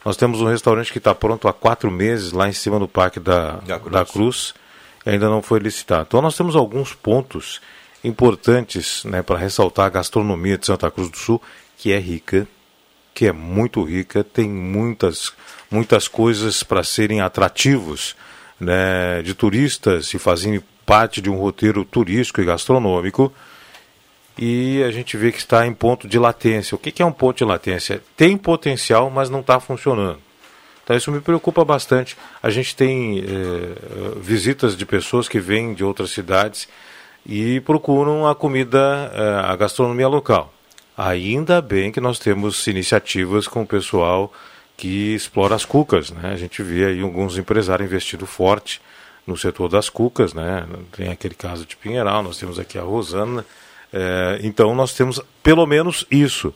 [0.04, 3.20] Nós temos um restaurante que está pronto há quatro meses lá em cima do Parque
[3.20, 3.92] da, Da Cruz.
[3.92, 4.54] da Cruz
[5.04, 6.06] e ainda não foi licitado.
[6.08, 7.60] Então nós temos alguns pontos
[8.04, 11.42] importantes né, para ressaltar a gastronomia de Santa Cruz do Sul,
[11.76, 12.48] que é rica,
[13.16, 15.34] que é muito rica, tem muitas,
[15.72, 18.16] muitas coisas para serem atrativos
[18.60, 23.34] né, de turistas e fazerem parte de um roteiro turístico e gastronômico
[24.38, 26.76] e a gente vê que está em ponto de latência.
[26.76, 28.02] O que é um ponto de latência?
[28.18, 30.20] Tem potencial, mas não está funcionando.
[30.84, 32.16] Então isso me preocupa bastante.
[32.44, 33.24] A gente tem eh,
[34.18, 36.68] visitas de pessoas que vêm de outras cidades
[37.26, 40.54] e procuram a comida, eh, a gastronomia local.
[40.96, 44.32] Ainda bem que nós temos iniciativas com o pessoal
[44.78, 46.12] que explora as cucas.
[46.12, 46.32] Né?
[46.32, 48.80] A gente vê aí alguns empresários investindo forte
[49.26, 50.34] no setor das cucas.
[50.34, 50.68] Né?
[50.96, 53.46] Tem aquele caso de Pinheiral, nós temos aqui a Rosana.
[53.98, 56.54] É, então nós temos pelo menos isso.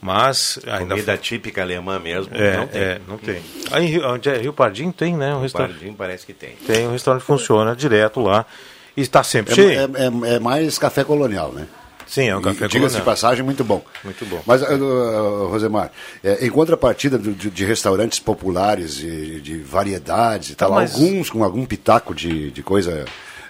[0.00, 2.80] Mas ainda Comida típica alemã mesmo, é, não tem.
[2.80, 3.42] é, não tem.
[3.72, 5.34] Aí em Rio, onde é Rio Pardinho tem, né?
[5.34, 5.72] Um O restaurante.
[5.72, 6.50] Pardinho parece que tem.
[6.66, 8.46] Tem um restaurante que funciona direto lá
[8.96, 9.70] e está sempre É, cheio.
[9.70, 11.66] é- é- é mais café colonial, né?
[12.06, 13.04] Sim, é um E, café Diga-se de colonial.
[13.04, 13.82] passagem, muito bom.
[14.04, 14.40] Muito bom.
[14.46, 15.90] Mas, uh, uh, Rosemar,
[16.24, 21.42] é, em contrapartida de, de restaurantes populares e de variedades e tal, mas- alguns com
[21.44, 23.04] algum pitaco de, de coisa.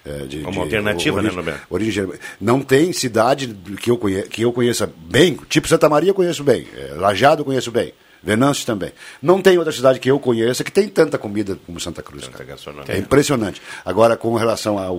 [0.09, 1.67] É, de, Como de alternativa, né, origem- Norberto?
[1.71, 3.49] origem- Não tem cidade
[3.81, 7.43] que eu, conhe, que eu conheça bem, tipo Santa Maria eu conheço bem, é, Lajado
[7.43, 7.93] eu conheço bem,
[8.23, 8.91] Venâncio também.
[9.23, 12.27] Não tem outra cidade que eu conheça que tem tanta comida como Santa Cruz.
[12.27, 12.93] Tanta gastronomia.
[12.93, 13.63] É impressionante.
[13.85, 14.91] Agora, com relação a,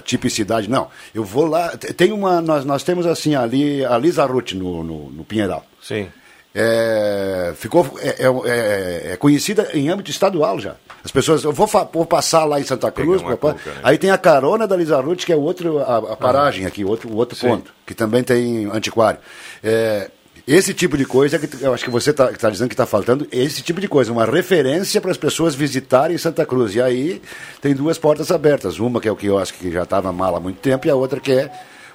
[0.00, 0.88] tipicidade, não.
[1.14, 1.76] Eu vou lá.
[1.76, 2.40] te- Tem uma.
[2.40, 5.66] Nós, nós temos assim ali a Lisa Ruth no, no, no Pinheiral.
[5.82, 6.08] Sim.
[6.54, 10.74] É, ficou é, é- é conhecida em âmbito estadual já.
[11.04, 13.52] As pessoas, eu vou, vou passar lá em Santa Cruz, papai.
[13.52, 13.80] né?
[13.82, 17.08] aí tem a carona da Lisa Ruth, que é outro, a, a paragem aqui, outro,
[17.08, 19.18] o outro ponto, que também tem antiquário.
[19.62, 20.10] É,
[20.46, 23.62] esse tipo de coisa que eu acho que você está dizendo que está faltando, esse
[23.62, 26.74] tipo de coisa, uma referência para as pessoas visitarem Santa Cruz.
[26.74, 27.22] E aí
[27.62, 30.34] tem duas portas abertas, uma que é o que eu acho que já estava mal
[30.34, 31.50] há muito tempo, e a outra que é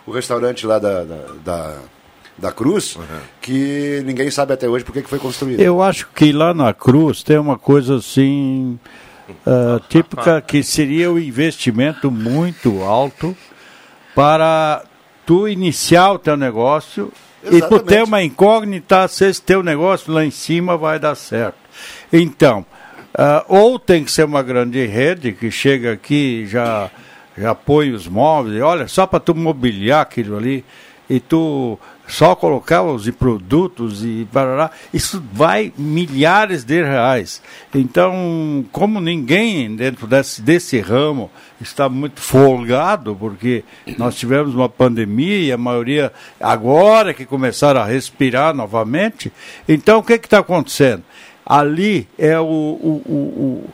[0.08, 1.78] o restaurante lá da, da, da,
[2.38, 2.98] da Cruz,
[3.42, 5.60] que ninguém sabe até hoje por que foi construído.
[5.60, 8.78] Eu acho que lá na Cruz tem uma coisa assim
[9.46, 13.36] ah, típica que seria um investimento muito alto
[14.14, 14.84] para
[15.26, 17.12] tu iniciar o teu negócio
[17.44, 18.04] e tu ter Exatamente.
[18.04, 21.58] uma incógnita se esse teu negócio lá em cima vai dar certo.
[22.12, 22.66] Então,
[23.14, 26.90] ah, ou tem que ser uma grande rede que chega aqui e já,
[27.38, 30.66] já põe os móveis, e olha, só para tu mobiliar aquilo ali,
[31.10, 31.78] e tu
[32.08, 37.42] só colocar os produtos e barará, isso vai milhares de reais.
[37.74, 43.64] Então, como ninguém dentro desse, desse ramo está muito folgado, porque
[43.98, 49.32] nós tivemos uma pandemia e a maioria agora que começaram a respirar novamente,
[49.68, 51.04] então o que está acontecendo?
[51.46, 53.70] Ali é o, o, o, o-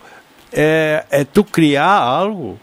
[0.53, 2.59] é, é tu criar algo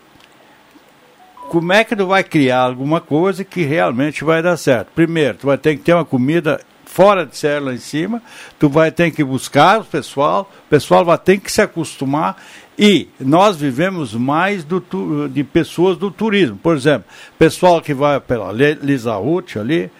[1.48, 4.88] como é que tu vai criar alguma coisa que realmente vai dar certo?
[4.94, 8.22] Primeiro, tu vai ter que ter uma comida fora de série lá em cima,
[8.58, 12.42] tu vai ter que buscar o pessoal, o pessoal vai ter que se acostumar
[12.78, 16.56] e nós vivemos mais do, de pessoas do turismo.
[16.56, 17.04] Por exemplo,
[17.38, 19.90] pessoal que vai pela Lisaúte ali,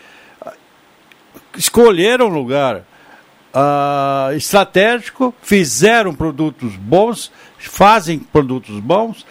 [1.56, 2.84] escolheram um lugar
[3.52, 9.26] ah, estratégico, fizeram produtos bons, fazem produtos bons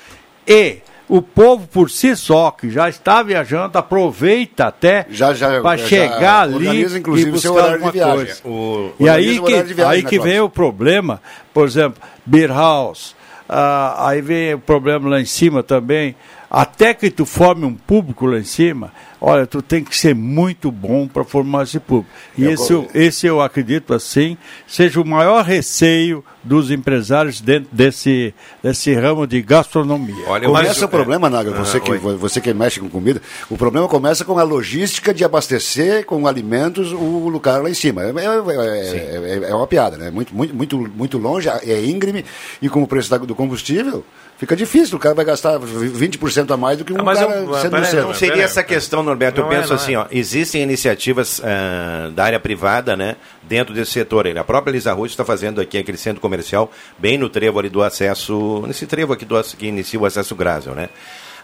[0.47, 0.80] e
[1.10, 5.88] o povo por si só, que já está viajando, aproveita até Já- já- para já
[5.88, 8.41] chegar ali organiza, inclusive, e buscar alguma coisa.
[8.45, 11.22] O- e aí que, viagem, aí né, que vem o problema,
[11.53, 13.16] por exemplo, Beer House,
[13.47, 16.16] ah, aí vem o problema lá em cima também,
[16.51, 20.72] até que tu forme um público lá em cima, olha, tu tem que ser muito
[20.72, 22.09] bom para formar esse público.
[22.38, 24.38] E Eu esse, eu, esse eu acredito assim,
[24.68, 30.15] seja o maior receio dos empresários dentro desse, desse ramo de gastronomia.
[30.28, 33.88] Olha, Começa mas- o problema, Naga, você, que, você que mexe com comida, o problema
[33.88, 38.03] começa com a logística de abastecer com alimentos o lugar lá em cima.
[38.03, 40.09] É, é- é- é uma piada, né?
[40.09, 42.24] Muito, muito, muito, muito longe, é íngreme,
[42.61, 44.05] e com o preço da- do combustível,
[44.38, 44.98] fica difícil.
[44.98, 47.78] O cara vai gastar 20% a mais do que um Ah, mas cara eu- sendo
[47.78, 48.08] no centro.
[48.08, 49.42] Não seria Pera- essa questão, Norberto.
[49.42, 50.00] Eu Não é, penso não assim, é.
[50.00, 54.28] ó, existem iniciativas ah, da área privada, né, dentro desse setor.
[54.28, 54.38] aí.
[54.38, 57.82] A própria Elisa Ruth está fazendo aqui aquele centro comercial bem no trevo ali do
[57.84, 60.90] acesso, nesse trevo aqui do, que inicia o acesso Grásel, né?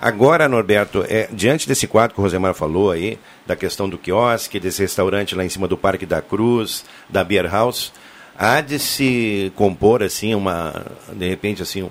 [0.02, 3.18] Agora, Norberto, é, diante desse quadro que o Rosemar falou aí,
[3.48, 7.50] da questão do quiosque, desse restaurante lá em cima do Parque da Cruz, da Beer
[7.50, 7.94] House,
[8.38, 11.90] há de se compor assim uma, de repente assim,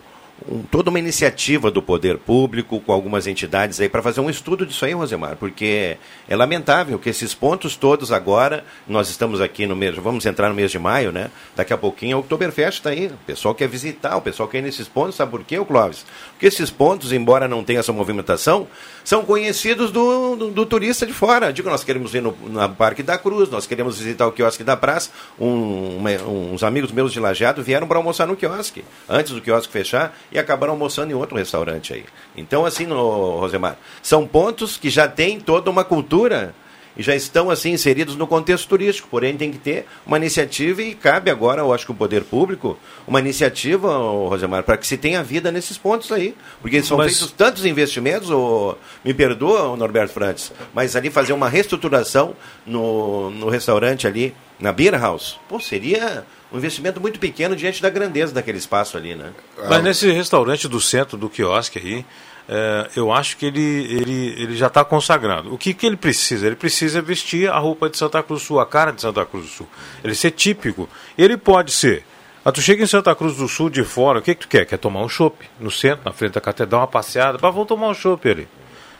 [0.49, 4.66] um, toda uma iniciativa do poder público com algumas entidades aí para fazer um estudo
[4.66, 5.97] disso aí, Rosemar, porque
[6.28, 10.55] é lamentável que esses pontos todos agora, nós estamos aqui no mês, vamos entrar no
[10.55, 11.30] mês de maio, né?
[11.55, 14.62] Daqui a pouquinho o Oktoberfest está aí, o pessoal quer visitar, o pessoal quer ir
[14.62, 16.05] nesses pontos, sabe por quê, o Clóvis?
[16.43, 18.66] Porque esses pontos, embora não tenham essa movimentação,
[19.05, 21.53] são conhecidos do, do, do turista de fora.
[21.53, 24.76] Digo, nós queremos ir no, na Parque da Cruz, nós queremos visitar o quiosque da
[24.76, 25.11] praça.
[25.38, 29.72] Um- uma- uns amigos meus de Lajeado vieram para almoçar no quiosque, antes do quiosque
[29.72, 32.05] fechar, e acabaram almoçando em outro restaurante aí.
[32.36, 36.53] Então, assim, no, Rosemar, são pontos que já têm toda uma cultura
[36.97, 40.95] e já estão assim inseridos no contexto turístico, porém tem que ter uma iniciativa e
[40.95, 43.88] cabe agora, eu acho que o poder público, uma iniciativa,
[44.28, 48.30] Rosemar, para que se tenha vida nesses pontos aí, porque são Mas- feitos tantos investimentos,
[48.30, 52.34] ô, me perdoa, Norberto Frantes, mas ali fazer uma reestruturação
[52.66, 57.88] no, no restaurante ali, na Beer House, pô, seria um investimento muito pequeno diante da
[57.90, 59.30] grandeza daquele espaço ali, né?
[59.68, 62.05] Mas nesse restaurante do centro do quiosque aí,
[62.49, 65.53] é, eu acho que ele, ele, ele já está consagrado.
[65.55, 66.47] O que, que ele precisa?
[66.47, 69.45] Ele precisa vestir a roupa de Santa Cruz do Sul, a cara de Santa Cruz
[69.47, 69.68] do Sul.
[70.03, 70.88] Ele ser típico.
[71.16, 72.05] Ele pode ser.
[72.45, 74.66] Ah, tu chega em Santa Cruz do Sul de fora, o que, que tu quer?
[74.66, 77.38] Quer tomar um chopp no centro, na frente da catedral, uma passeada.
[77.38, 78.49] Vamos tomar um chopp ali.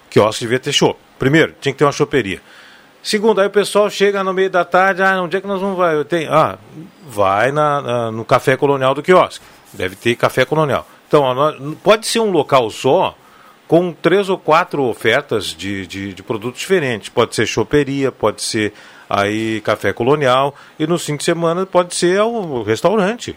[0.09, 0.99] Quiosque devia ter chopp.
[1.19, 2.41] Primeiro, tinha que ter uma choperia.
[3.03, 5.77] Segundo, aí o pessoal chega no meio da tarde, ah, onde é que nós vamos
[5.77, 6.05] vai?
[6.05, 6.57] Tem, ah,
[7.05, 9.45] vai na, na- no café colonial do quiosque.
[9.73, 10.87] Deve ter café colonial.
[11.09, 11.25] Então,
[11.83, 13.17] pode ser um local só
[13.73, 17.09] com três ou quatro ofertas de, de, de produtos diferentes.
[17.09, 18.75] Pode ser choperia, pode ser
[19.09, 23.35] aí café colonial e no fim de semana pode ser o restaurante.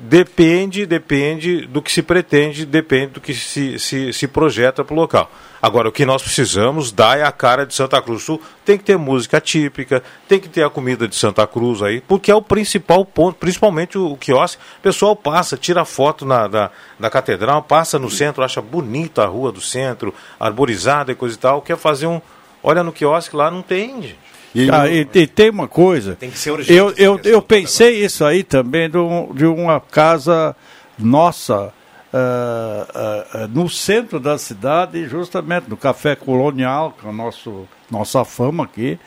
[0.00, 4.96] Depende, depende do que se pretende, depende do que se, se, se projeta para o
[4.96, 5.28] local.
[5.60, 8.42] Agora, o que nós precisamos dar é a cara de Santa Cruz do Sul.
[8.64, 12.30] Tem que ter música típica, tem que ter a comida de Santa Cruz aí, porque
[12.30, 14.62] é o principal ponto, principalmente o, o quiosque.
[14.78, 19.26] O pessoal passa, tira foto na, da, da catedral, passa no centro, acha bonita a
[19.26, 22.20] rua do centro, arborizada e coisa e tal, quer fazer um.
[22.62, 24.27] Olha no quiosque lá, não tem, gente.
[24.62, 26.16] E Ah, e, e tem uma coisa.
[26.16, 29.80] Tem que ser urgente Eu, eu, eu pensei isso aí também de, um- de uma
[29.80, 30.54] casa
[30.98, 31.72] nossa
[32.12, 38.24] ah, ah, no centro da cidade, justamente no Café Colonial, que é o nosso, nossa
[38.24, 38.98] fama aqui.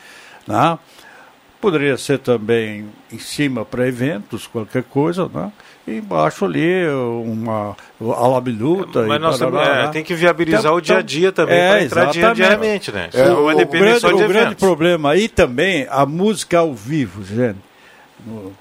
[0.48, 0.78] Né?
[1.60, 5.52] Poderia ser também em cima para eventos, qualquer coisa, né?
[5.88, 9.04] E embaixo ali uma a labiluta.
[9.08, 11.84] Mas nós também, é, tem que viabilizar Então, o dia a dia também é, para
[11.84, 12.36] entrar exatamente.
[12.36, 13.10] diariamente, né?
[13.14, 17.24] É, o, depender grande, só de o grande problema aí também a música ao vivo,
[17.24, 17.58] gente.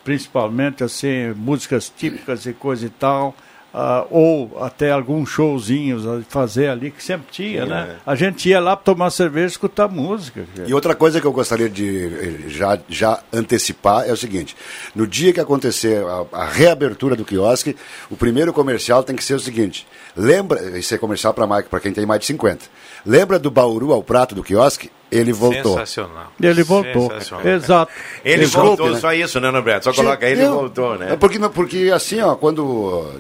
[0.03, 3.35] Principalmente assim, músicas típicas e coisa e tal.
[3.73, 7.97] Ah, ou até alguns showzinhos a fazer ali, que sempre tinha, né?
[8.05, 10.45] A gente ia lá tomar cerveja e escutar música.
[10.57, 10.69] gente.
[10.69, 14.57] E outra coisa que eu gostaria de eh, já, já antecipar é o seguinte:
[14.95, 17.77] no dia que acontecer a, a reabertura do quiosque,
[18.11, 22.05] o primeiro comercial tem que ser o seguinte: lembra, isso é comercial para quem tem
[22.05, 22.67] mais de 50.
[23.07, 24.91] Lembra do Bauru ao prato do quiosque?
[25.11, 25.73] Ele voltou.
[25.75, 26.33] Sensacional.
[26.41, 27.11] Ele voltou.
[27.11, 27.47] Sensacional.
[27.49, 27.93] Exato.
[28.25, 29.01] Ele Desculpe, voltou, né?
[29.01, 29.85] só isso, né, Norberto?
[29.85, 31.13] Só coloca ele Eu- voltou, né?
[31.13, 33.11] É porque, porque assim, ó, quando.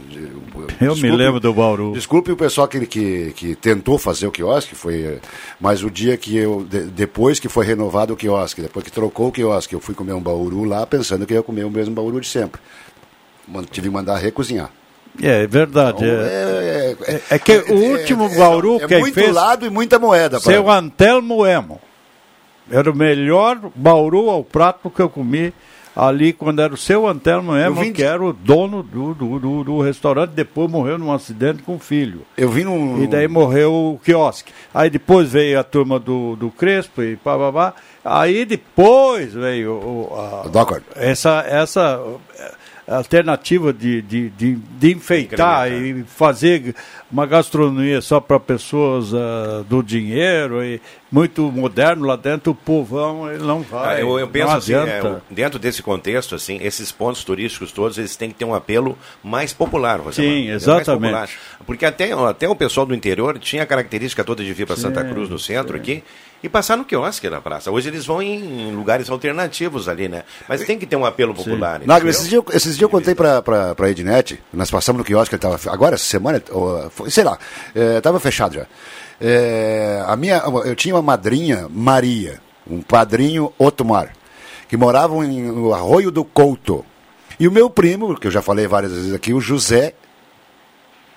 [0.81, 1.93] Eu me lembro do Bauru.
[1.93, 5.19] Desculpe o pessoal que, que, que tentou fazer o quiosque, foi,
[5.61, 9.29] mas o dia que eu, de- depois que foi renovado o quiosque, depois que trocou
[9.29, 11.95] o quiosque, eu fui comer um bauru lá, pensando que eu ia comer o mesmo
[11.95, 12.61] bauru de sempre.
[13.73, 14.71] Tive que mandar recuzinhar.
[15.23, 16.05] É, é verdade.
[16.05, 16.97] Então, é.
[17.09, 20.39] é, é- É que o último Bauru é quem muito fez lado e muita moeda.
[20.41, 21.81] seu Antelmo Emo.
[22.71, 25.53] Era o melhor Bauru ao prato que eu comi
[25.97, 29.65] ali quando era o seu Antelmo Emo, de- que era o dono do, do, do,
[29.65, 30.31] do restaurante.
[30.31, 32.23] Depois morreu num acidente com o filho.
[32.39, 33.03] Eu vi num.
[33.03, 34.53] E daí morreu o quiosque.
[34.73, 37.75] Aí depois veio a turma do, do Crespo e pá, pá, pá.
[38.05, 40.49] Aí depois veio o, a-
[40.95, 42.01] essa, essa
[42.97, 46.75] alternativa de, de, de, de enfeitar e fazer
[47.11, 50.81] uma gastronomia só para pessoas ah, do dinheiro e
[51.11, 53.97] muito moderno lá dentro, o povão ele não vai.
[53.97, 57.99] Ah, eu, eu penso não assim, é, dentro desse contexto, assim, esses pontos turísticos todos,
[57.99, 60.31] eles têm que ter um apelo mais popular, Rosemar.
[60.31, 60.49] Sim?
[60.51, 61.03] Mais exatamente.
[61.03, 61.29] popular.
[61.67, 65.03] Porque até, até o pessoal do interior tinha a característica toda de vir para Santa
[65.05, 66.03] Cruz, no centro aqui,
[66.43, 67.71] e passar no quiosque na praça.
[67.71, 70.23] Hoje eles vão em lugares alternativos ali, né?
[70.49, 71.81] Mas tem que ter um apelo popular.
[71.85, 75.05] Nagro, esses dias, eu- esses dias eu contei pra, pra, pra Ednet, nós passamos no
[75.05, 77.37] quiosque, ele tava, agora, essa semana, ou, foi- sei lá,
[77.75, 78.67] estava fechado já.
[79.21, 84.13] É, a minha, eu tinha uma madrinha, Maria, um padrinho, Otomar,
[84.69, 86.85] que moravam em, no Arroio do Couto.
[87.39, 89.95] E o meu primo, que eu já falei várias vezes aqui, o José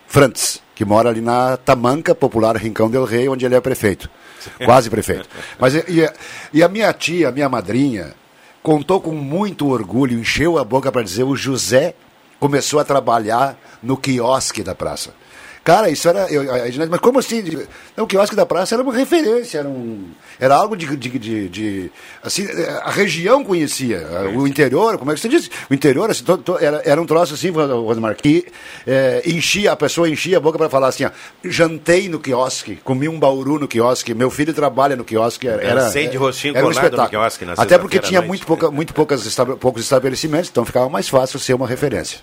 [0.07, 4.09] Frantz, que mora ali na Tamanca, popular Rincão del Rei, onde ele é prefeito.
[4.65, 5.27] Quase prefeito.
[5.59, 6.13] Mas e, a-
[6.53, 8.13] e a minha tia, a minha madrinha,
[8.61, 11.93] contou com muito orgulho, encheu a boca para dizer o José
[12.39, 15.13] começou a trabalhar no quiosque da praça.
[15.63, 16.29] Cara, isso era.
[16.29, 17.41] Eu, a mas como assim?
[17.95, 21.47] Não, o quiosque da praça era uma referência, era, um, era algo de, de, de,
[21.49, 21.91] de-
[22.21, 22.45] Assim,
[22.81, 24.05] a região conhecia.
[24.35, 25.49] O interior, como é que você diz?
[25.69, 28.45] O interior, assim, to- to- era, era um troço assim, Rosmar, que
[28.85, 31.11] é, enchia, a pessoa enchia a boca para falar assim: ó,
[31.45, 35.47] jantei no quiosque, comi um bauru no quiosque, meu filho trabalha no quiosque.
[35.47, 37.21] Era, era, de rostinho era um espetáculo.
[37.21, 41.53] quiosque Até porque tinha muito, pouca, muito poucas, poucos estabelecimentos, então ficava mais fácil ser
[41.53, 42.19] uma referência.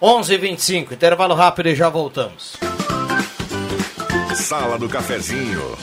[0.00, 2.56] 11h25, intervalo rápido e já voltamos.
[4.34, 5.76] Sala do Cafezinho.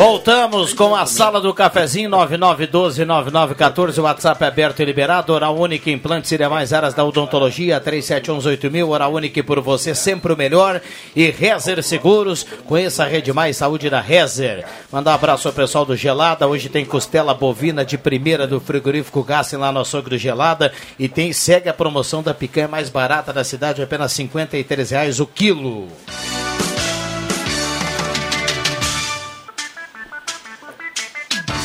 [0.00, 5.30] Voltamos com a sala do cafezinho 9912-9914, o WhatsApp é aberto e liberado.
[5.30, 8.88] Oral Única Implantes e demais áreas da odontologia 37118000.
[8.88, 10.80] Oral Única por você sempre o melhor.
[11.14, 14.64] E Rezer Seguros, conheça a Rede Mais Saúde da Rezer.
[14.90, 16.48] Mandar um abraço ao pessoal do Gelada.
[16.48, 20.72] Hoje tem costela bovina de primeira do frigorífico Gassen lá no açougue do Gelada.
[20.98, 25.26] E tem segue a promoção da picanha mais barata da cidade, apenas 53 reais o
[25.26, 25.88] quilo.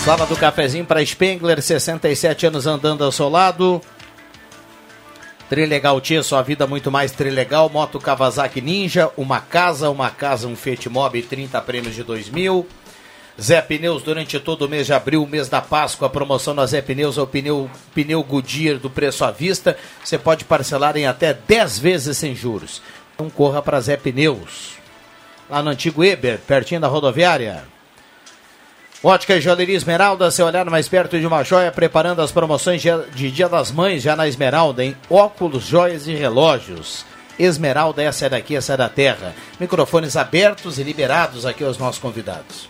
[0.06, 3.82] Sala do cafezinho para Spengler, 67 anos andando ao seu lado.
[5.50, 7.68] Trilegal Tia, sua vida muito mais trilegal.
[7.70, 12.68] Moto Kawasaki Ninja, uma casa, uma casa, um Fiat Mobi, 30 prêmios de 2000.
[13.42, 16.84] Zé Pneus, durante todo o mês de abril, mês da Páscoa, a promoção na Zé
[16.84, 19.76] Pneus é o pneu, pneu Goodyear do preço à vista.
[20.04, 22.80] Você pode parcelar em até 10 vezes sem juros.
[23.16, 24.76] Então corra para Zé Pneus.
[25.50, 27.74] Lá no antigo Eber, pertinho da rodoviária.
[29.04, 33.32] Ótica e Joalheria Esmeralda, seu olhar mais perto de uma joia, preparando as promoções de
[33.32, 37.06] Dia das Mães já na Esmeralda, em óculos, joias e relógios.
[37.38, 39.36] Esmeralda, essa é daqui, essa é da terra.
[39.60, 42.70] Microfones abertos e liberados aqui aos nossos convidados.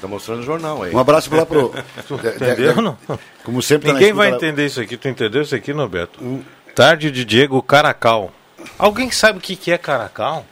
[0.00, 0.94] Tá mostrando o jornal aí.
[0.94, 1.72] Um abraço lá pro.
[2.36, 2.82] Entendeu?
[2.82, 2.98] Não?
[3.42, 4.96] Como sempre, tá Ninguém vai entender isso aqui.
[4.96, 6.44] Tu entendeu isso aqui, Norberto?
[6.74, 8.30] Tarde de Diego Caracal.
[8.78, 10.44] Alguém sabe o que, que é Caracal?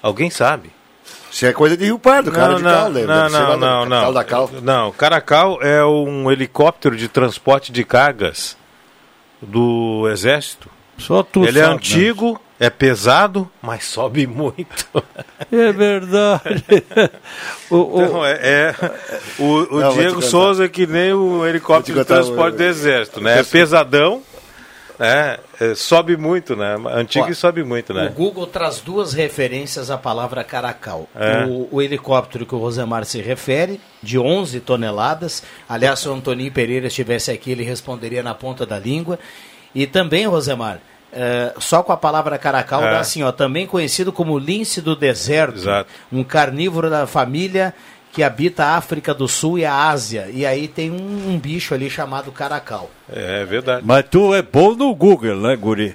[0.00, 0.70] Alguém sabe?
[1.30, 3.58] Isso é coisa de Rio Pardo, cara de cal, deve- não, deve ser lá não,
[3.58, 4.12] da não, capital não.
[4.12, 4.50] da cal.
[4.62, 8.56] Não, Caracal é um helicóptero de transporte de cargas
[9.40, 10.68] do Exército.
[10.96, 11.74] Só tu Ele é sabe, né?
[11.76, 14.86] antigo, é pesado, mas sobe muito.
[15.52, 16.64] É verdade.
[17.70, 18.74] o, o- Então, é, é-
[19.38, 20.20] o, o Não, Diego.
[20.22, 23.38] Souza é que nem o helicóptero de transporte o- do Exército, né?
[23.38, 24.22] É pesadão?
[25.00, 25.38] É,
[25.76, 26.76] sobe muito, né?
[26.92, 28.12] Antigo e sobe muito, O né?
[28.14, 31.08] Google traz duas referências à palavra caracal.
[31.14, 31.44] É.
[31.44, 35.42] O, o helicóptero que o Rosemar se refere, de 11 toneladas.
[35.68, 39.18] Aliás, se o Antoninho Pereira estivesse aqui, ele responderia na ponta da língua.
[39.74, 40.80] E também, Rosemar,
[41.12, 42.90] eh, só com a palavra caracal, É.
[42.90, 45.58] dá assim, ó, também conhecido como lince do deserto.
[45.58, 45.90] Exato.
[46.12, 47.72] Um carnívoro da família
[48.18, 50.26] que habita a África do Sul e a Ásia.
[50.32, 52.90] E aí tem um, um bicho ali chamado caracal.
[53.08, 53.82] É verdade.
[53.86, 55.94] Mas tu é bom no Google, né, guri?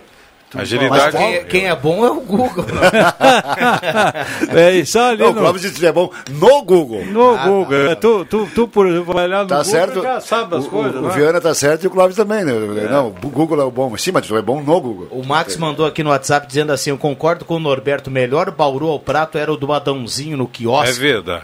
[0.54, 1.18] Mas Agilidade.
[1.18, 2.64] quem, quem é bom é o Google.
[4.56, 7.04] é isso ali Não, o no, Clóvis disse que é bom no Google.
[7.08, 7.88] no Google.
[7.92, 10.02] É, Tu, tu, tu, por exemplo, vai lá no Tá Google certo?
[10.02, 11.08] já sabe as o, coisas, o, né?
[11.08, 12.54] o Viana tá certo e o Clóvis também, né?
[12.90, 13.98] Não, o Google é o bom.
[13.98, 15.08] Sim, mas tu é bom no Google.
[15.12, 18.88] O Max mandou aqui no WhatsApp dizendo assim: Eu concordo com o Norberto, melhor Bauru
[18.88, 21.00] ao prato era o do Adãozinho no É quiosque.
[21.00, 21.44] verdade.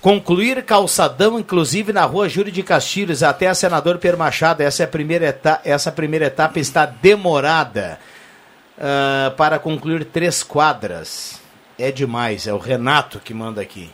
[0.00, 4.60] Concluir calçadão, inclusive na rua Júlio de Castilhos, até a senador Pedro Machado.
[4.60, 7.98] Essa, é a primeira etapa, essa primeira etapa está demorada
[8.78, 11.40] ah, para concluir três quadras.
[11.78, 13.90] É demais, é o Renato que manda aqui.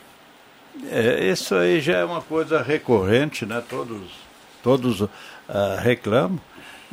[0.89, 3.61] É, isso aí já é uma coisa recorrente, né?
[3.67, 4.01] Todos,
[4.61, 5.07] todos
[5.49, 6.39] ah, reclamam.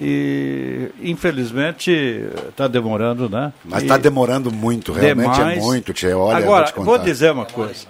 [0.03, 1.91] E, infelizmente,
[2.49, 3.53] está demorando, né?
[3.63, 5.63] Mas E- tá demorando muito, realmente é demais.
[5.63, 6.15] muito, Tchê.
[6.15, 7.87] Olha, Agora, vou te vou dizer uma coisa.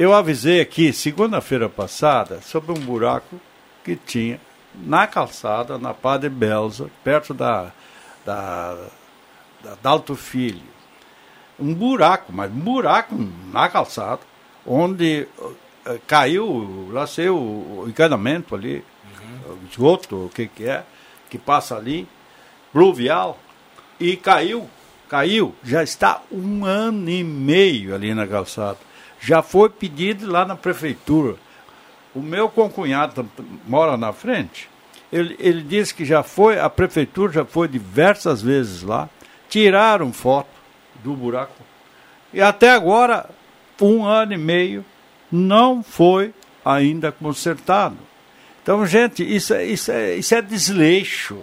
[0.00, 3.34] Eu avisei aqui, segunda-feira passada, sobre um buraco
[3.82, 4.40] que tinha
[4.72, 7.72] na calçada, na Padre Belza, perto da,
[8.24, 8.78] da,
[9.60, 10.62] da Dalto Filho.
[11.58, 13.12] Um buraco, mas um buraco
[13.52, 14.20] na calçada,
[14.64, 15.26] onde
[15.84, 18.84] eh, caiu, lá sei, o, o encanamento ali,
[19.48, 20.84] o esgoto, o que que é,
[21.28, 22.06] que passa ali,
[22.72, 23.36] pluvial,
[23.98, 24.70] e caiu,
[25.08, 28.86] caiu, já está um ano e meio ali na calçada.
[29.20, 31.36] Já foi pedido lá na prefeitura.
[32.14, 33.28] O meu concunhado
[33.66, 34.68] mora na frente.
[35.12, 39.08] Ele, ele disse que já foi, a prefeitura já foi diversas vezes lá,
[39.48, 40.48] tiraram foto
[41.02, 41.62] do buraco.
[42.32, 43.28] E até agora,
[43.80, 44.84] um ano e meio,
[45.32, 47.96] não foi ainda consertado.
[48.62, 51.38] Então, gente, isso, é- isso, é, isso é desleixo.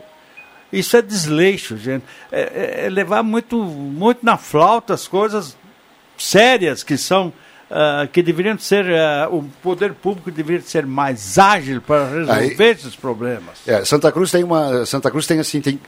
[0.71, 2.05] Isso é desleixo, gente.
[2.31, 5.57] É, é- é levar muito, muito na flauta as coisas
[6.17, 7.33] sérias que são.
[7.75, 8.85] Ah, que deveriam ser.
[8.91, 13.59] ah, o poder público deveria ser mais ágil para resolver Aí- esses problemas.
[13.67, 14.85] É, Santa Cruz tem uma.
[14.85, 15.79] Santa Cruz tem assim, tem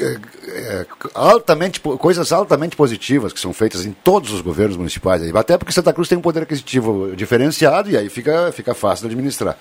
[0.00, 0.16] é,
[0.48, 5.22] é, altamente, coisas altamente positivas que são feitas em todos os governos municipais.
[5.36, 9.14] Até porque Santa Cruz tem um poder aquisitivo diferenciado e aí fica, fica fácil de
[9.14, 9.56] administrar.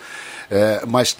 [0.49, 1.15] É, mas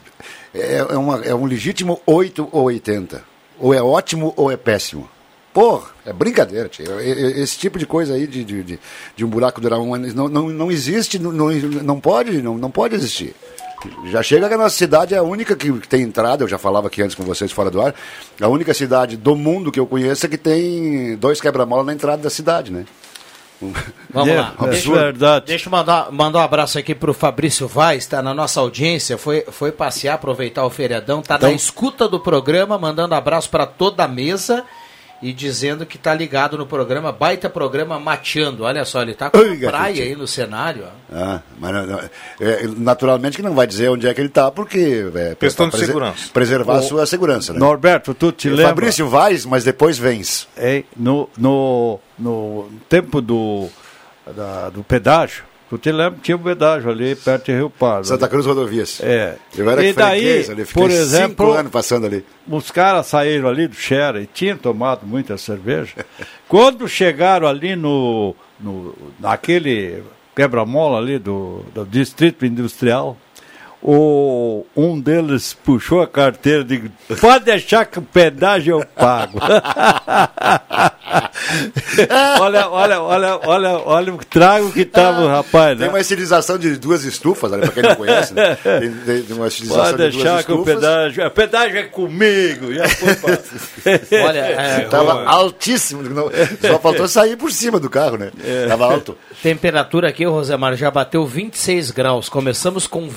[0.56, 3.22] é, é uma- é um legítimo 8 ou 80.
[3.60, 5.08] Ou é ótimo ou é péssimo.
[5.54, 7.00] Porra, é brincadeira, tio.
[7.02, 8.80] Esse tipo de coisa aí de, de, de,
[9.16, 12.58] de um buraco durar um ano não, não, não existe, não, não, não pode, não,
[12.58, 13.36] não pode existir.
[14.06, 16.88] Já chega que a nossa cidade é a única que tem entrada, eu já falava
[16.88, 17.94] aqui antes com vocês fora do ar,
[18.40, 22.22] a única cidade do mundo que eu conheço é que tem dois quebra-mola na entrada
[22.22, 22.86] da cidade, né?
[24.10, 24.56] Vamos É, lá.
[24.70, 25.46] Deixa, verdade.
[25.48, 29.44] deixa eu mandar, mandar um abraço aqui pro Fabrício Vaz, está na nossa audiência, foi,
[29.52, 34.04] foi passear, aproveitar o feriadão, tá Então- na escuta do programa, mandando abraço para toda
[34.04, 34.64] a mesa
[35.22, 38.64] e dizendo que tá ligado no programa, baita programa mateando.
[38.64, 40.04] Olha só, ele tá com Oi, uma praia garotinho.
[40.06, 40.86] aí no cenário.
[41.14, 42.00] Ah, mas não- não-
[42.40, 45.78] é, naturalmente que não vai dizer onde é que ele está, porque é, Questão de
[45.78, 46.30] segurança.
[46.34, 47.60] preservar a sua segurança, né?
[47.60, 48.70] Norberto, tu te lembra?
[48.70, 50.48] Fabrício vais, mas depois vens.
[50.58, 53.68] É, no, no, no tempo do,
[54.36, 58.06] da- do pedágio, tu te lembra que tinha um pedágio ali perto de Rio Pardo.
[58.06, 59.00] Santa Cruz Rodovias.
[59.02, 59.38] É.
[59.58, 62.26] Eu era E daí, ali, fiquei por cinco exemplo, anos passando ali.
[62.46, 66.06] os caras saíram ali do Xera e tinham tomado muita cerveja.
[66.46, 70.04] Quando chegaram ali no, no naquele
[70.36, 73.18] quebra-mola ali do, do distrito industrial,
[73.84, 79.40] o, um deles puxou a carteira e disse, pode deixar que o pedágio eu pago.
[82.40, 85.86] olha, olha, olha, olha, olha o trago que tava o rapaz, né?
[85.86, 88.56] Tem uma estilização de duas estufas, olha, pra quem não conhece, né?
[89.06, 90.76] Tem, tem uma estilização Pode de duas deixar que o estufas.
[90.76, 93.40] pedágio, o pedágio é comigo, já foi pra...
[94.28, 96.30] Olha, é, Tava altíssimo, não-
[96.62, 98.32] só faltou sair por cima do carro, né?
[98.68, 99.18] Tava alto.
[99.42, 102.30] temperatura aqui, Rosemar, já bateu 26 graus.
[102.30, 103.10] Começamos com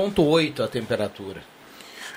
[0.00, 1.40] 20,8 a temperatura.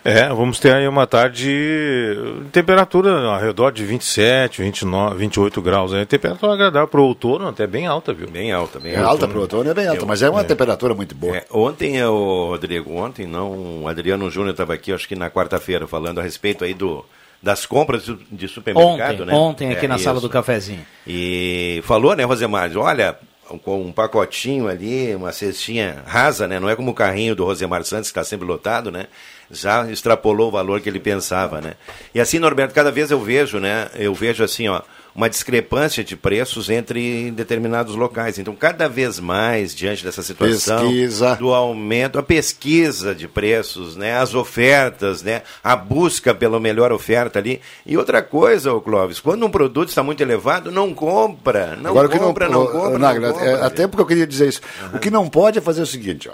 [0.04, 2.16] É, vamos ter aí uma tarde
[2.54, 5.94] temperatura ao redor de 27, 29, 28 graus.
[5.94, 8.30] É temperatura agradável para o outono, até bem alta, viu?
[8.30, 9.10] Bem alta, bem É alta.
[9.10, 11.36] alta pro outono, é bem alta, mas é uma temperatura muito boa.
[11.36, 15.86] É, ontem, o Rodrigo, ontem não, o Adriano Júnior estava aqui, acho que na quarta-feira,
[15.86, 17.04] falando a respeito aí do,
[17.44, 19.34] das compras de- supermercado, Ontem, né?
[19.34, 20.28] ontem aqui É, na sala isso.
[20.28, 20.86] do cafezinho.
[21.06, 23.18] E falou, né, Rosemar, olha,
[23.58, 26.60] com um pacotinho ali, uma cestinha rasa, né?
[26.60, 29.08] Não é como o carrinho do Rosemar Santos, que está sempre lotado, né?
[29.50, 31.74] Já extrapolou o valor que ele pensava, né?
[32.14, 33.90] E assim, Norberto, cada vez eu vejo, né?
[33.96, 34.82] Eu vejo assim, ó,
[35.16, 38.38] uma discrepância de preços entre determinados locais.
[38.38, 41.36] Então, cada vez mais, diante dessa situação Pesquisa.
[41.36, 44.18] do aumento, a pesquisa de preços, né?
[44.18, 45.42] As ofertas, né?
[45.64, 47.62] A busca pela melhor oferta ali.
[47.86, 51.76] E outra coisa, ô Clóvis, quando um produto está muito elevado, não compra.
[51.76, 52.90] Não Agora, o que compra, não, não, compra.
[52.92, 54.62] Não Nagla, compra, é, até porque eu queria dizer isso.
[54.94, 56.34] O que não pode é fazer o seguinte, ó.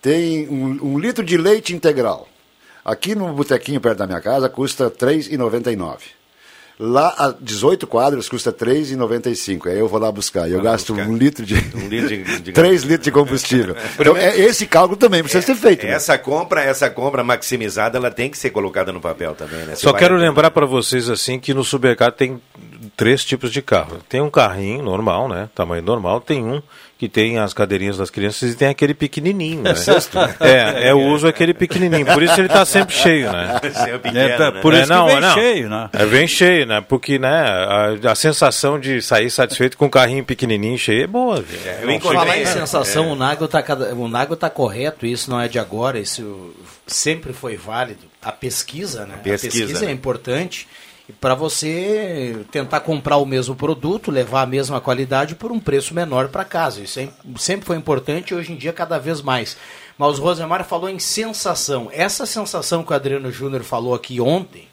[0.00, 2.28] Tem um, um litro de leite integral.
[2.84, 6.21] Aqui no botequinho perto da minha casa custa R$ 3,99.
[6.84, 9.68] Lá, a 18 quadros custa R$ 3,95.
[9.70, 10.48] Aí eu vou lá buscar.
[10.48, 11.08] E eu Vai gasto buscar.
[11.08, 11.54] um litro de.
[11.76, 13.76] Um litro de- de- 3 litros de combustível.
[14.00, 15.86] então, é, esse cálculo também precisa ser feito.
[15.86, 15.92] né?
[15.92, 19.76] Essa compra, essa compra maximizada, ela tem que ser colocada no papel também, né?
[19.76, 22.42] Você Só quero lembrar para vocês assim que no supermercado tem
[22.96, 23.98] três tipos de carro.
[24.08, 25.48] Tem um carrinho normal, né?
[25.54, 26.20] Tamanho normal.
[26.20, 26.60] Tem um
[27.02, 29.74] que tem as cadeirinhas das crianças e tem aquele pequenininho, né?
[30.38, 32.06] É, é, eu uso aquele pequenininho.
[32.06, 33.58] Por isso ele tá sempre cheio, né?
[34.14, 34.60] É É, né?
[34.62, 35.34] por É, isso não, que vem não.
[35.34, 35.90] cheio, né?
[35.92, 36.80] É bem cheio, né?
[36.80, 41.42] Porque, né, a, a sensação de sair satisfeito com um carrinho pequenininho cheio é boa.
[41.42, 41.58] viu?
[41.80, 45.28] Eu Não, Falar em É, sensação, o Nago tá cada- o Nago tá correto, isso
[45.28, 46.54] não é de agora, isso
[46.86, 48.02] sempre foi válido.
[48.22, 49.16] A pesquisa, né?
[49.24, 49.90] pesquisa, a pesquisa né?
[49.90, 50.68] é importante
[51.20, 56.28] para você tentar comprar o mesmo produto, levar a mesma qualidade por um preço menor
[56.28, 56.80] para casa.
[56.80, 59.56] Isso é- sempre foi importante e hoje em dia cada vez mais.
[59.98, 61.88] Mas o Rosemar falou em sensação.
[61.92, 64.68] Essa sensação que o Adriano Júnior falou aqui ontem,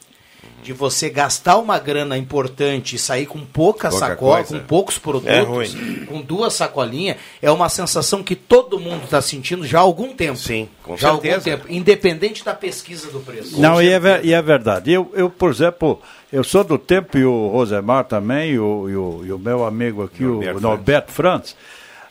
[0.62, 4.60] de você gastar uma grana importante e sair com pouca, Pouca sacola, coisa.
[4.60, 9.66] com poucos produtos, É com duas sacolinhas, é uma sensação que todo mundo está sentindo
[9.66, 10.38] já há algum tempo.
[10.38, 11.58] Sim, com já há algum certeza.
[11.58, 13.60] tempo, independente da pesquisa do preço.
[13.60, 14.92] Não, e é, ver- e é verdade.
[14.92, 18.96] Eu, eu, por exemplo, eu sou do tempo, e o Rosemar também, e o, e
[18.96, 21.56] o, e o meu amigo aqui, Norberto o Norberto Franz,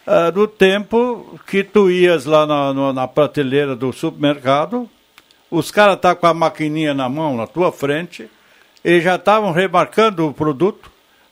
[0.07, 4.89] ah, do tempo que tu ias lá na, na prateleira do supermercado,
[5.51, 8.29] os caras estavam com a maquininha na mão, na tua frente,
[8.85, 10.91] e já estavam remarcando o produto.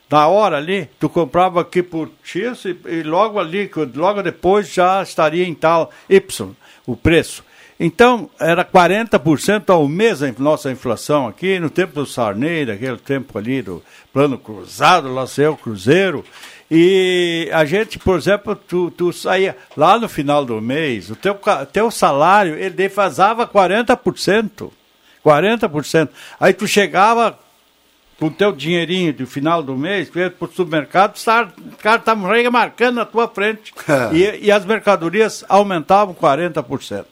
[0.08, 5.02] Na hora ali, tu comprava aqui por X e, e logo ali, logo depois já
[5.02, 6.54] estaria em tal Y
[6.86, 7.44] o preço.
[7.78, 13.36] Então, era 40% ao mês a nossa inflação aqui, no tempo do Sarney, daquele tempo
[13.36, 16.24] ali do plano cruzado, lá seu Cruzeiro.
[16.70, 21.38] E a gente, por exemplo, tu, tu saía lá no final do mês, o teu,
[21.72, 24.70] teu salário, ele defasava 40%.
[25.24, 26.08] 40%.
[26.40, 27.38] Aí tu chegava
[28.18, 31.96] com o teu dinheirinho do final do mês, tu ia pro supermercado, tá- o cara
[31.98, 33.72] estava remarcando na tua frente.
[34.12, 37.04] e, e as mercadorias aumentavam 40%.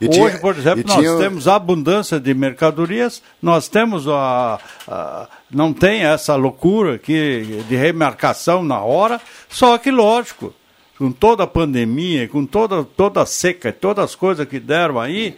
[0.00, 4.58] E Hoje, tinha- por exemplo, nós tinha- temos abundância de mercadorias, nós temos a,
[4.88, 10.54] a- não tem essa loucura aqui de remarcação na hora, só que lógico,
[10.98, 15.36] com toda a pandemia, com toda, toda a seca, todas as coisas que deram aí,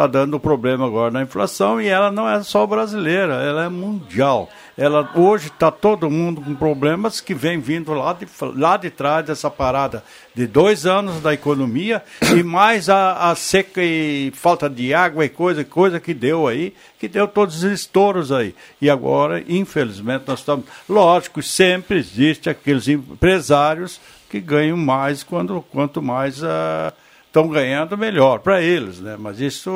[0.00, 4.48] está dando problema agora na inflação e ela não é só brasileira, ela é mundial.
[4.78, 8.26] Ela, hoje está todo mundo com problemas que vem vindo lá de,
[8.56, 10.02] lá de trás dessa parada
[10.34, 12.02] de dois anos da economia
[12.34, 16.72] e mais a, a seca e falta de água e coisa, coisa que deu aí,
[16.98, 18.54] que deu todos os estouros aí.
[18.80, 20.64] E agora, infelizmente, nós estamos.
[20.88, 26.42] Lógico, sempre existe aqueles empresários que ganham mais quando, quanto mais.
[26.42, 26.90] ah,
[27.30, 29.16] estão ganhando melhor para eles, né?
[29.18, 29.70] Mas isso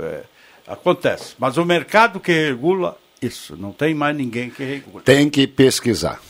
[0.00, 0.22] é,
[0.66, 1.34] acontece.
[1.38, 5.02] Mas o mercado que regula isso, não tem mais ninguém que regula.
[5.02, 6.20] Tem que pesquisar.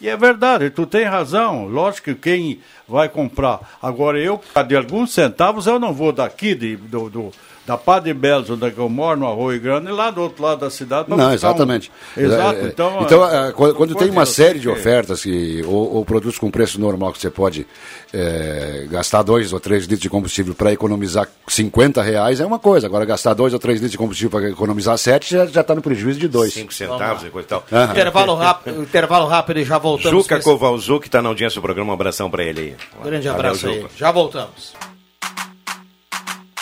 [0.00, 1.66] E é verdade, tu tem razão.
[1.66, 3.78] Lógico que quem vai comprar.
[3.80, 7.32] Agora eu, de alguns centavos, eu não vou daqui de, do, do
[7.66, 10.60] da Padre Belos, onde é eu moro, no Arroio Grande, e lá do outro lado
[10.60, 11.08] da cidade.
[11.08, 11.92] Não, exatamente.
[12.16, 12.20] Um...
[12.20, 12.58] Exato.
[12.58, 16.38] É, então, então é, quando, quando tem uma série de ofertas que, ou, ou, produtos
[16.38, 17.66] com preço normal que você pode
[18.12, 22.86] é, gastar dois ou três litros de combustível para economizar 50 reais é uma coisa.
[22.86, 26.18] Agora, gastar dois ou três litros de combustível para economizar sete já está no prejuízo
[26.18, 26.52] de dois.
[26.52, 27.64] Cinco centavos e coisa e tal.
[27.70, 27.84] Uhum.
[27.92, 30.22] Intervalo, rápido, intervalo rápido e já voltamos.
[30.22, 32.76] Juca Kovalzu, que está na audiência do programa, um abração para ele aí.
[33.04, 33.86] Grande abraço aí.
[33.96, 34.91] Já voltamos.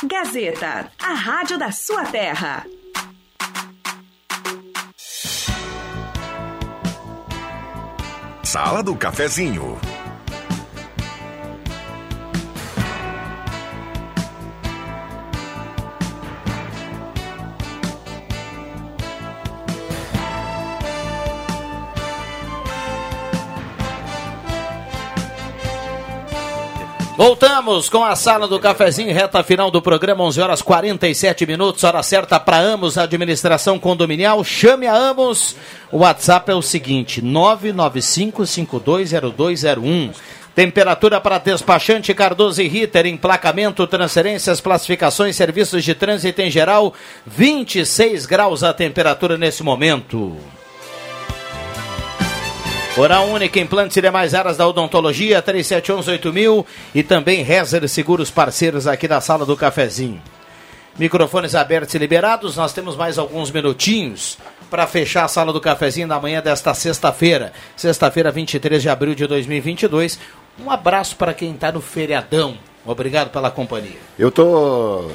[0.03, 2.65] Gazeta, a rádio da sua terra.
[8.43, 9.79] Sala do Cafezinho.
[27.21, 32.03] Voltamos com a sala do cafezinho, reta final do programa, 11 horas 47 minutos, hora
[32.03, 34.43] certa para Amos Administração Condominial.
[34.43, 35.55] Chame a Amos.
[35.93, 40.15] O WhatsApp é o seguinte: 995520201.
[40.55, 46.95] Temperatura para despachante Cardoso e Ritter, emplacamento, transferências, classificações, serviços de trânsito em geral,
[47.27, 50.39] 26 graus a temperatura nesse momento.
[52.97, 59.07] Oral Única, implantes e demais áreas da odontologia, 37118000 e também Rezer Seguros parceiros aqui
[59.07, 60.21] da sala do cafezinho.
[60.99, 64.37] Microfones abertos e liberados, nós temos mais alguns minutinhos
[64.69, 69.27] para fechar a sala do cafezinho na manhã desta sexta-feira, sexta-feira, 23 de abril de
[69.27, 70.19] 2022.
[70.59, 72.59] Um abraço para quem está no feriadão.
[72.85, 73.99] Obrigado pela companhia.
[74.19, 75.11] Eu estou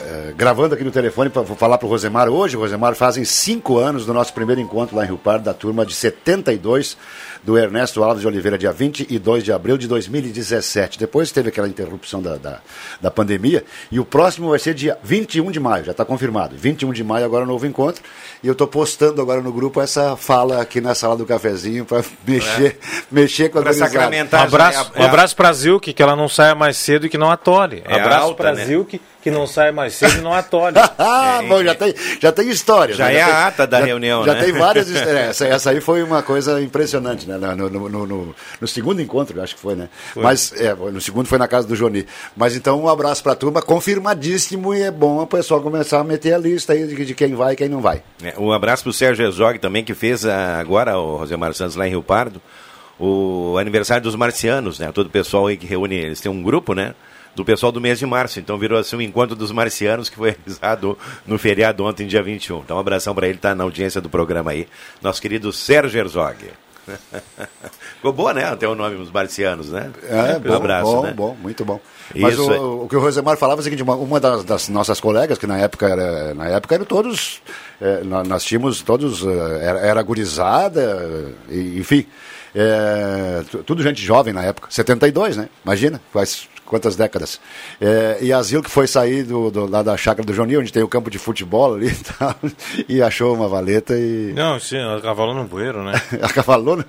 [0.00, 2.56] é, gravando aqui no telefone para falar para o Rosemar hoje.
[2.56, 5.94] Rosemar, fazem cinco anos do nosso primeiro encontro lá em Rio Pardo, da turma de
[5.94, 6.96] 72
[7.42, 10.98] do Ernesto Alves de Oliveira, dia 22 de abril de 2017.
[10.98, 12.60] Depois teve aquela interrupção da, da,
[13.00, 13.64] da pandemia.
[13.90, 16.56] E o próximo vai ser dia 21 de maio, já está confirmado.
[16.56, 18.02] 21 de maio, agora novo encontro.
[18.42, 22.02] E eu estou postando agora no grupo essa fala aqui na sala do cafezinho para
[22.26, 23.02] mexer, é.
[23.10, 24.40] mexer com a pra sacramentar.
[24.40, 27.08] Um abraço, é, um abraço para a Zilke, que ela não saia mais cedo e
[27.08, 27.82] que não atole.
[27.86, 28.64] É abraço para a né?
[28.64, 30.76] Zilke que não sai mais cedo e não atole.
[30.98, 32.94] ah, é, bom, já tem, já tem história.
[32.94, 33.16] Já né?
[33.16, 34.44] é já a tem, ata da já, reunião, Já né?
[34.44, 35.28] tem várias histórias.
[35.30, 37.29] Essa, essa, aí foi uma coisa impressionante, né?
[37.38, 39.88] No, no, no, no, no segundo encontro, acho que foi, né?
[40.14, 40.22] Foi.
[40.22, 42.06] Mas, é, no segundo foi na casa do Joni.
[42.36, 46.04] Mas então, um abraço para a turma, confirmadíssimo e é bom o pessoal começar a
[46.04, 48.02] meter a lista aí de, de quem vai e quem não vai.
[48.22, 51.76] É, um abraço para o Sérgio Ezog também, que fez a, agora, o Rosemar Santos
[51.76, 52.40] lá em Rio Pardo,
[52.98, 54.90] o aniversário dos marcianos, né?
[54.92, 56.94] Todo o pessoal aí que reúne, eles têm um grupo, né?
[57.34, 58.38] do pessoal do mês de março.
[58.40, 62.60] Então virou assim um encontro dos marcianos que foi realizado no feriado ontem, dia 21.
[62.60, 64.68] Então um abração para ele, tá na audiência do programa aí.
[65.02, 66.50] Nosso querido Sérgio Herzog.
[67.96, 68.44] Ficou boa, né?
[68.44, 69.90] Até o nome dos marcianos, né?
[70.08, 71.12] É, bom, um abraço, bom, né?
[71.12, 71.80] bom, muito bom.
[72.14, 75.00] Mas o, o, que o Rosemar falava é o seguinte, uma, uma das, das, nossas
[75.00, 77.40] colegas, que na época era, na época eram todos,
[77.80, 82.06] é, nós, tínhamos todos, é, era, era gurizada, enfim,
[82.54, 85.48] é, tudo gente jovem na época, 72, né?
[85.64, 87.40] Imagina, faz quantas décadas.
[87.80, 90.72] É, e a Zil que foi sair do, do, lá da chácara do Joninho, onde
[90.72, 92.36] tem o campo de futebol ali e tal,
[92.88, 94.32] e achou uma valeta e.
[94.32, 95.92] Não, sim, ela cavalou no bueiro, né?
[96.32, 96.84] cavalou, no,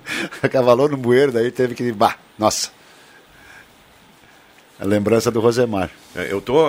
[0.48, 1.90] cavalou no bueiro, daí teve que.
[1.90, 2.70] Bah, nossa.
[4.78, 5.90] A lembrança do Rosemar.
[6.14, 6.64] É, eu tô.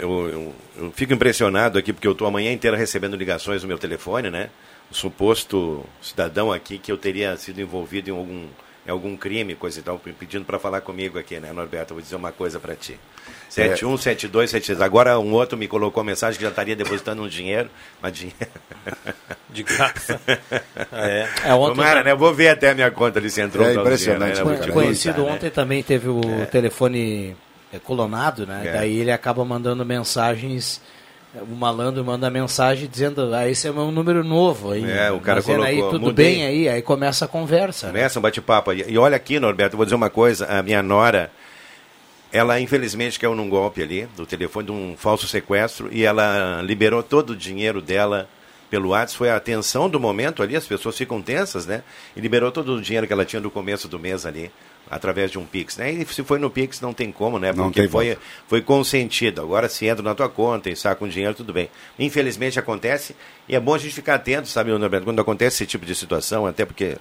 [0.00, 3.68] Eu, eu, eu fico impressionado aqui, porque eu tô a manhã inteira recebendo ligações no
[3.68, 4.48] meu telefone, né?
[4.90, 8.46] O suposto cidadão aqui que eu teria sido envolvido em algum
[8.86, 11.92] em algum crime, coisa e tal, pedindo para falar comigo aqui, né, Norberto?
[11.92, 12.98] Eu vou dizer uma coisa para ti.
[13.50, 14.80] 717276.
[14.80, 14.84] É.
[14.84, 17.70] Agora um outro me colocou a mensagem que já estaria depositando um dinheiro,
[18.02, 18.36] mas dinheiro.
[19.48, 20.20] De graça.
[20.92, 21.28] é.
[21.44, 22.12] é ontem Tomara, né?
[22.12, 23.66] Eu vou ver até a minha conta ali se entrou.
[23.66, 24.42] É impressionante.
[24.42, 24.72] Dinheiro, né?
[24.72, 25.32] Conhecido né?
[25.32, 26.46] ontem também teve o é.
[26.46, 27.36] telefone
[27.84, 28.62] colonado, né?
[28.66, 28.72] É.
[28.72, 30.80] Daí ele acaba mandando mensagens
[31.42, 34.88] o malandro manda mensagem dizendo, ah, esse é um número novo aí.
[34.88, 35.64] É, o cara colocou.
[35.64, 36.34] Aí, tudo mudei.
[36.34, 37.86] bem aí, aí começa a conversa.
[37.86, 37.92] Né?
[37.92, 38.20] Começa né?
[38.20, 38.72] um bate-papo.
[38.72, 41.30] E olha aqui, Norberto, eu vou dizer uma coisa, a minha nora,
[42.32, 47.02] ela infelizmente caiu num golpe ali, do telefone, de um falso sequestro, e ela liberou
[47.02, 48.28] todo o dinheiro dela
[48.70, 51.82] pelo WhatsApp, foi a atenção do momento ali, as pessoas ficam tensas, né?
[52.16, 54.50] E liberou todo o dinheiro que ela tinha no começo do mês ali
[54.90, 55.90] através de um Pix, né?
[55.92, 57.52] E se foi no Pix não tem como, né?
[57.52, 59.40] Porque foi, foi consentido.
[59.40, 61.68] Agora se entra na tua conta e saca um dinheiro, tudo bem.
[61.98, 63.14] Infelizmente acontece
[63.48, 66.46] e é bom a gente ficar atento, sabe, Norberto, quando acontece esse tipo de situação,
[66.46, 66.96] até porque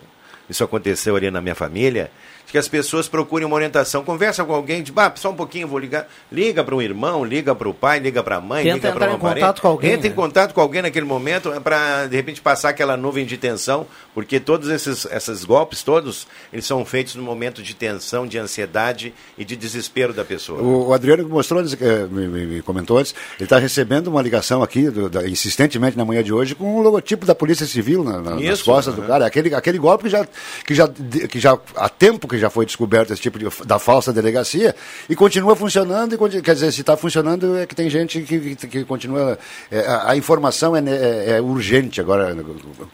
[0.50, 2.12] isso aconteceu ali na minha família,
[2.48, 4.04] que as pessoas procurem uma orientação.
[4.04, 6.08] Conversa com alguém, de, ah, só um pouquinho, vou ligar.
[6.32, 9.08] Liga para um irmão, liga para o pai, liga para a mãe, Tenta liga para
[9.08, 10.10] uma entrar em contato com alguém, Entra né?
[10.10, 14.40] em contato com alguém naquele momento para, de repente, passar aquela nuvem de tensão, porque
[14.40, 19.44] todos esses, esses golpes, todos, eles são feitos no momento de tensão, de ansiedade e
[19.46, 20.62] de desespero da pessoa.
[20.62, 24.62] O, o Adriano mostrou, eh, me, me- me comentou antes, ele está recebendo uma ligação
[24.62, 28.22] aqui, do- da- insistentemente na manhã de hoje, com o logotipo da Polícia Civil na-
[28.22, 29.08] na- nas Isso, costas do aham.
[29.10, 29.26] cara.
[29.26, 30.28] Aquele, aquele golpe que já,
[30.66, 34.14] que, já, que já há tempo que já foi descoberto esse tipo de, da falsa
[34.14, 34.76] delegacia
[35.10, 36.14] e continua funcionando.
[36.14, 39.38] E, quer dizer, se está funcionando é que tem gente que, que, que continua.
[39.72, 42.36] é, a, a informação é, é- é urgente agora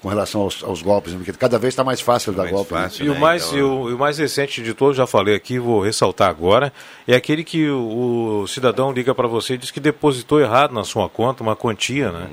[0.01, 2.73] com relação aos, aos golpes, porque cada vez está mais fácil dar golpe.
[2.73, 2.89] né?
[2.99, 5.81] E o, mais, e, o, e o mais recente de todos, já falei aqui, vou
[5.81, 6.71] ressaltar agora,
[7.07, 10.83] é aquele que o, o cidadão liga para você e diz que depositou errado na
[10.83, 12.27] sua conta uma quantia, né?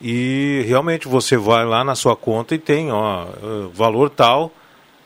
[0.00, 4.52] E realmente você vai lá na sua conta e tem, ó, eh, valor tal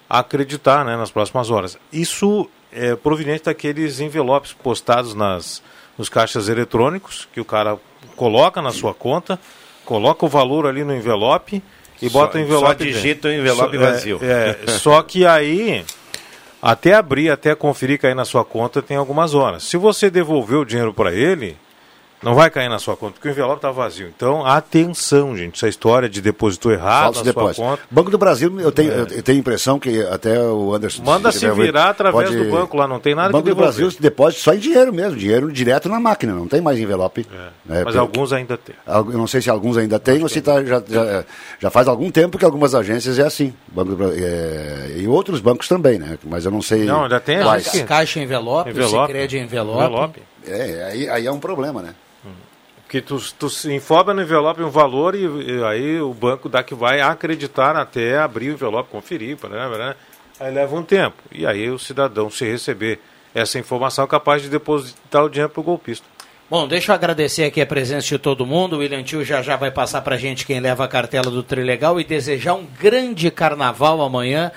[0.09, 1.79] a acreditar, né, nas próximas horas.
[1.93, 5.63] Isso é proveniente daqueles envelopes postados nas,
[5.97, 7.79] nos caixas eletrônicos que o cara
[8.17, 9.39] coloca na sua conta,
[9.85, 11.63] coloca o valor ali no envelope
[12.03, 14.19] e Só- bota o envelope só digita o envelope Só- é, vazio.
[14.23, 15.85] é, só que aí,
[16.63, 19.63] até abrir, até conferir cair na sua conta, tem algumas horas.
[19.65, 21.57] Se você devolver o dinheiro para ele,
[22.23, 24.09] não vai cair na sua conta, porque o envelope está vazio.
[24.15, 25.57] Então, atenção, gente.
[25.57, 27.57] Essa história de depositou errado Falso na depósito.
[27.57, 27.83] sua conta.
[27.91, 31.03] Banco do Brasil, eu tenho, eu tenho a impressão que até o Anderson.
[31.03, 33.57] Manda se se virar através pode- do banco lá, não tem nada Banco que do.
[33.57, 37.27] Brasil depósito só em dinheiro mesmo, dinheiro direto na máquina, não tem mais envelope.
[37.65, 38.75] né, Mas pelo- alguns ainda tem.
[38.87, 41.25] Eu não sei se alguns ainda têm ou se tá, já, já,
[41.59, 43.53] já faz algum tempo que algumas agências é assim.
[43.69, 46.19] Banco do é, e outros bancos também, né?
[46.25, 46.85] Mas eu não sei.
[46.85, 47.71] Não, ainda tem quais.
[47.83, 49.07] Caixa envelope, Envelope.
[49.07, 49.79] Sicredi envelope.
[49.85, 50.23] Envelope.
[50.47, 51.95] É, aí, aí é um problema, né?
[52.91, 56.61] Porque tu, tu se informa no envelope um valor e, e aí o banco dá
[56.61, 59.95] que vai acreditar até abrir o envelope, conferir, né, né,
[60.41, 61.23] aí leva um tempo.
[61.31, 62.99] E aí o cidadão, se receber
[63.33, 66.05] essa informação, é capaz de depositar o dinheiro para o golpista.
[66.51, 68.75] Bom, deixa eu agradecer aqui a presença de todo mundo.
[68.75, 72.01] O William Tio já já vai passar pra gente quem leva a cartela do Trilegal
[72.01, 74.51] e desejar um grande carnaval amanhã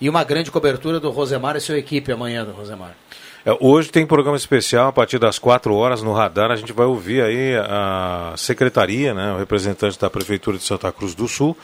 [0.00, 2.96] e uma grande cobertura do Rosemar e sua equipe amanhã do Rosemar.
[3.46, 6.50] É, hoje tem programa especial a partir das 4 horas no radar.
[6.50, 11.14] A gente vai ouvir aí a secretaria, né, o representante da Prefeitura de Santa Cruz
[11.14, 11.56] do Sul,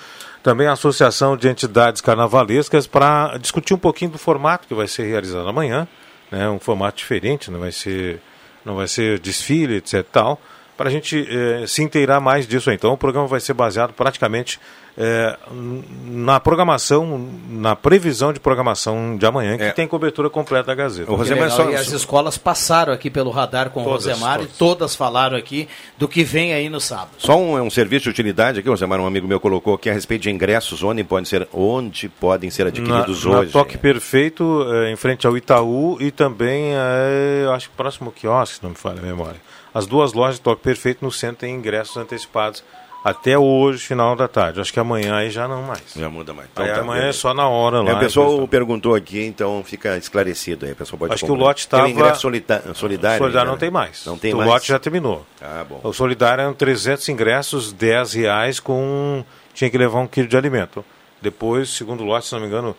[0.45, 5.09] também a Associação de Entidades Carnavalescas, para discutir um pouquinho do formato que vai ser
[5.09, 5.89] realizado amanhã.
[6.30, 8.20] Né, um formato diferente, não vai ser,
[8.64, 10.07] não vai ser desfile, etc.
[10.12, 10.41] Tal,
[10.76, 12.70] para a gente eh, se inteirar mais disso.
[12.70, 14.61] Então, o programa vai ser baseado praticamente
[14.97, 15.82] n-
[16.24, 21.11] na programação, na previsão de programação de amanhã, que tem cobertura completa da Gazeta.
[21.11, 21.70] Que legal.
[21.70, 24.55] E as escolas passaram aqui pelo radar com Todas, o Rosemar todas.
[24.55, 27.11] e todas falaram aqui do que vem aí no sábado.
[27.18, 29.93] Só um, um serviço de utilidade aqui, o Zemar, um amigo meu colocou aqui a
[29.93, 33.53] respeito de ingressos, onde podem ser, onde podem ser adquiridos na, na hoje.
[33.53, 38.57] Toque Perfeito, eh, em frente ao Itaú e também, eh, acho que próximo ao quiosque,
[38.57, 39.40] se não me falha a memória.
[39.74, 42.62] As duas lojas de Toque Perfeito no centro têm ingressos antecipados
[43.05, 44.61] até hoje, final da tarde.
[44.61, 45.82] Acho que amanhã aí já não mais.
[45.96, 46.48] Já muda mais.
[46.55, 47.18] Aí Então tá, amanhã é beleza.
[47.18, 47.90] só na hora lá.
[47.90, 50.72] É, o pessoal perguntou aqui, então fica esclarecido aí.
[50.72, 51.46] O pessoal pode Acho que o comprar.
[51.48, 51.90] lote Tem o estava...
[52.00, 52.74] ingresso solidário.
[52.74, 53.59] Solidário ainda, não né?
[53.59, 54.07] tem mais.
[54.07, 54.48] Não tem o mais.
[54.48, 55.26] lote já terminou.
[55.40, 55.80] Ah, bom.
[55.82, 59.24] O solidário eram 300 ingressos, 10 reais com...
[59.55, 60.84] Tinha que levar um quilo de alimento.
[61.20, 62.74] Depois, segundo lote, se não me engano,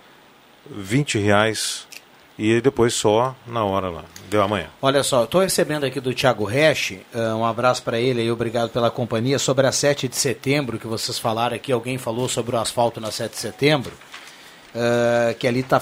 [0.69, 1.87] 20 reais.
[2.37, 4.05] E depois só na hora lá.
[4.29, 4.67] Deu amanhã.
[4.81, 8.71] Olha só, estou recebendo aqui do Thiago Resch, eh, um abraço para ele e obrigado
[8.71, 12.59] pela companhia, sobre a 7 de setembro, que vocês falaram aqui, alguém falou sobre o
[12.59, 13.93] asfalto na 7 de setembro,
[14.73, 15.79] eh, que ali está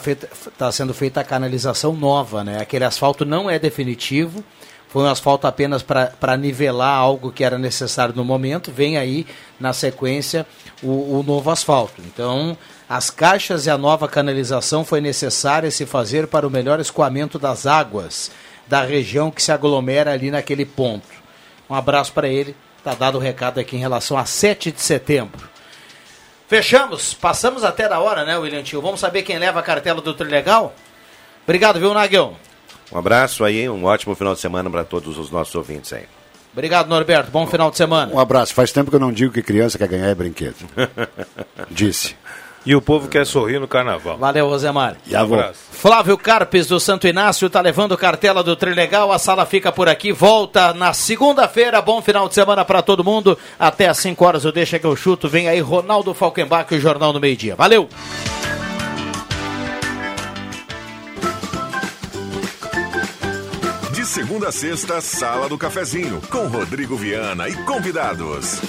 [0.57, 2.59] tá sendo feita a canalização nova, né?
[2.59, 4.43] Aquele asfalto não é definitivo,
[4.91, 9.25] foi um asfalto apenas para nivelar algo que era necessário no momento, vem aí
[9.57, 10.45] na sequência
[10.83, 12.01] o, o novo asfalto.
[12.05, 12.57] Então,
[12.91, 17.65] as caixas e a nova canalização foi necessária se fazer para o melhor escoamento das
[17.65, 18.29] águas
[18.67, 21.07] da região que se aglomera ali naquele ponto.
[21.69, 25.49] Um abraço para ele, está dado o recado aqui em relação a 7 de setembro.
[26.49, 28.81] Fechamos, passamos até da hora, né, William Tio?
[28.81, 30.75] Vamos saber quem leva a cartela do Trilegal?
[31.45, 32.35] Obrigado, viu, Naguião?
[32.91, 36.03] Um abraço aí, um ótimo final de semana para todos os nossos ouvintes aí.
[36.51, 37.31] Obrigado, Norberto.
[37.31, 38.13] Bom final de semana.
[38.13, 38.53] Um abraço.
[38.53, 40.57] Faz tempo que eu não digo que criança quer ganhar é brinquedo.
[41.71, 42.19] Disse.
[42.65, 44.17] E o povo quer sorrir no carnaval.
[44.17, 44.95] Valeu, Rosemar.
[45.07, 45.37] E avô.
[45.71, 49.11] Flávio Carpes do Santo Inácio está levando cartela do Trilegal.
[49.11, 50.11] A sala fica por aqui.
[50.11, 51.81] Volta na segunda-feira.
[51.81, 53.35] Bom final de semana para todo mundo.
[53.59, 55.27] Até às 5 horas eu deixo que eu chuto.
[55.27, 57.55] Vem aí Ronaldo Falkenbach e o Jornal do Meio Dia.
[57.55, 57.89] Valeu!
[63.91, 68.61] De segunda a sexta, Sala do Cafezinho, com Rodrigo Viana e convidados.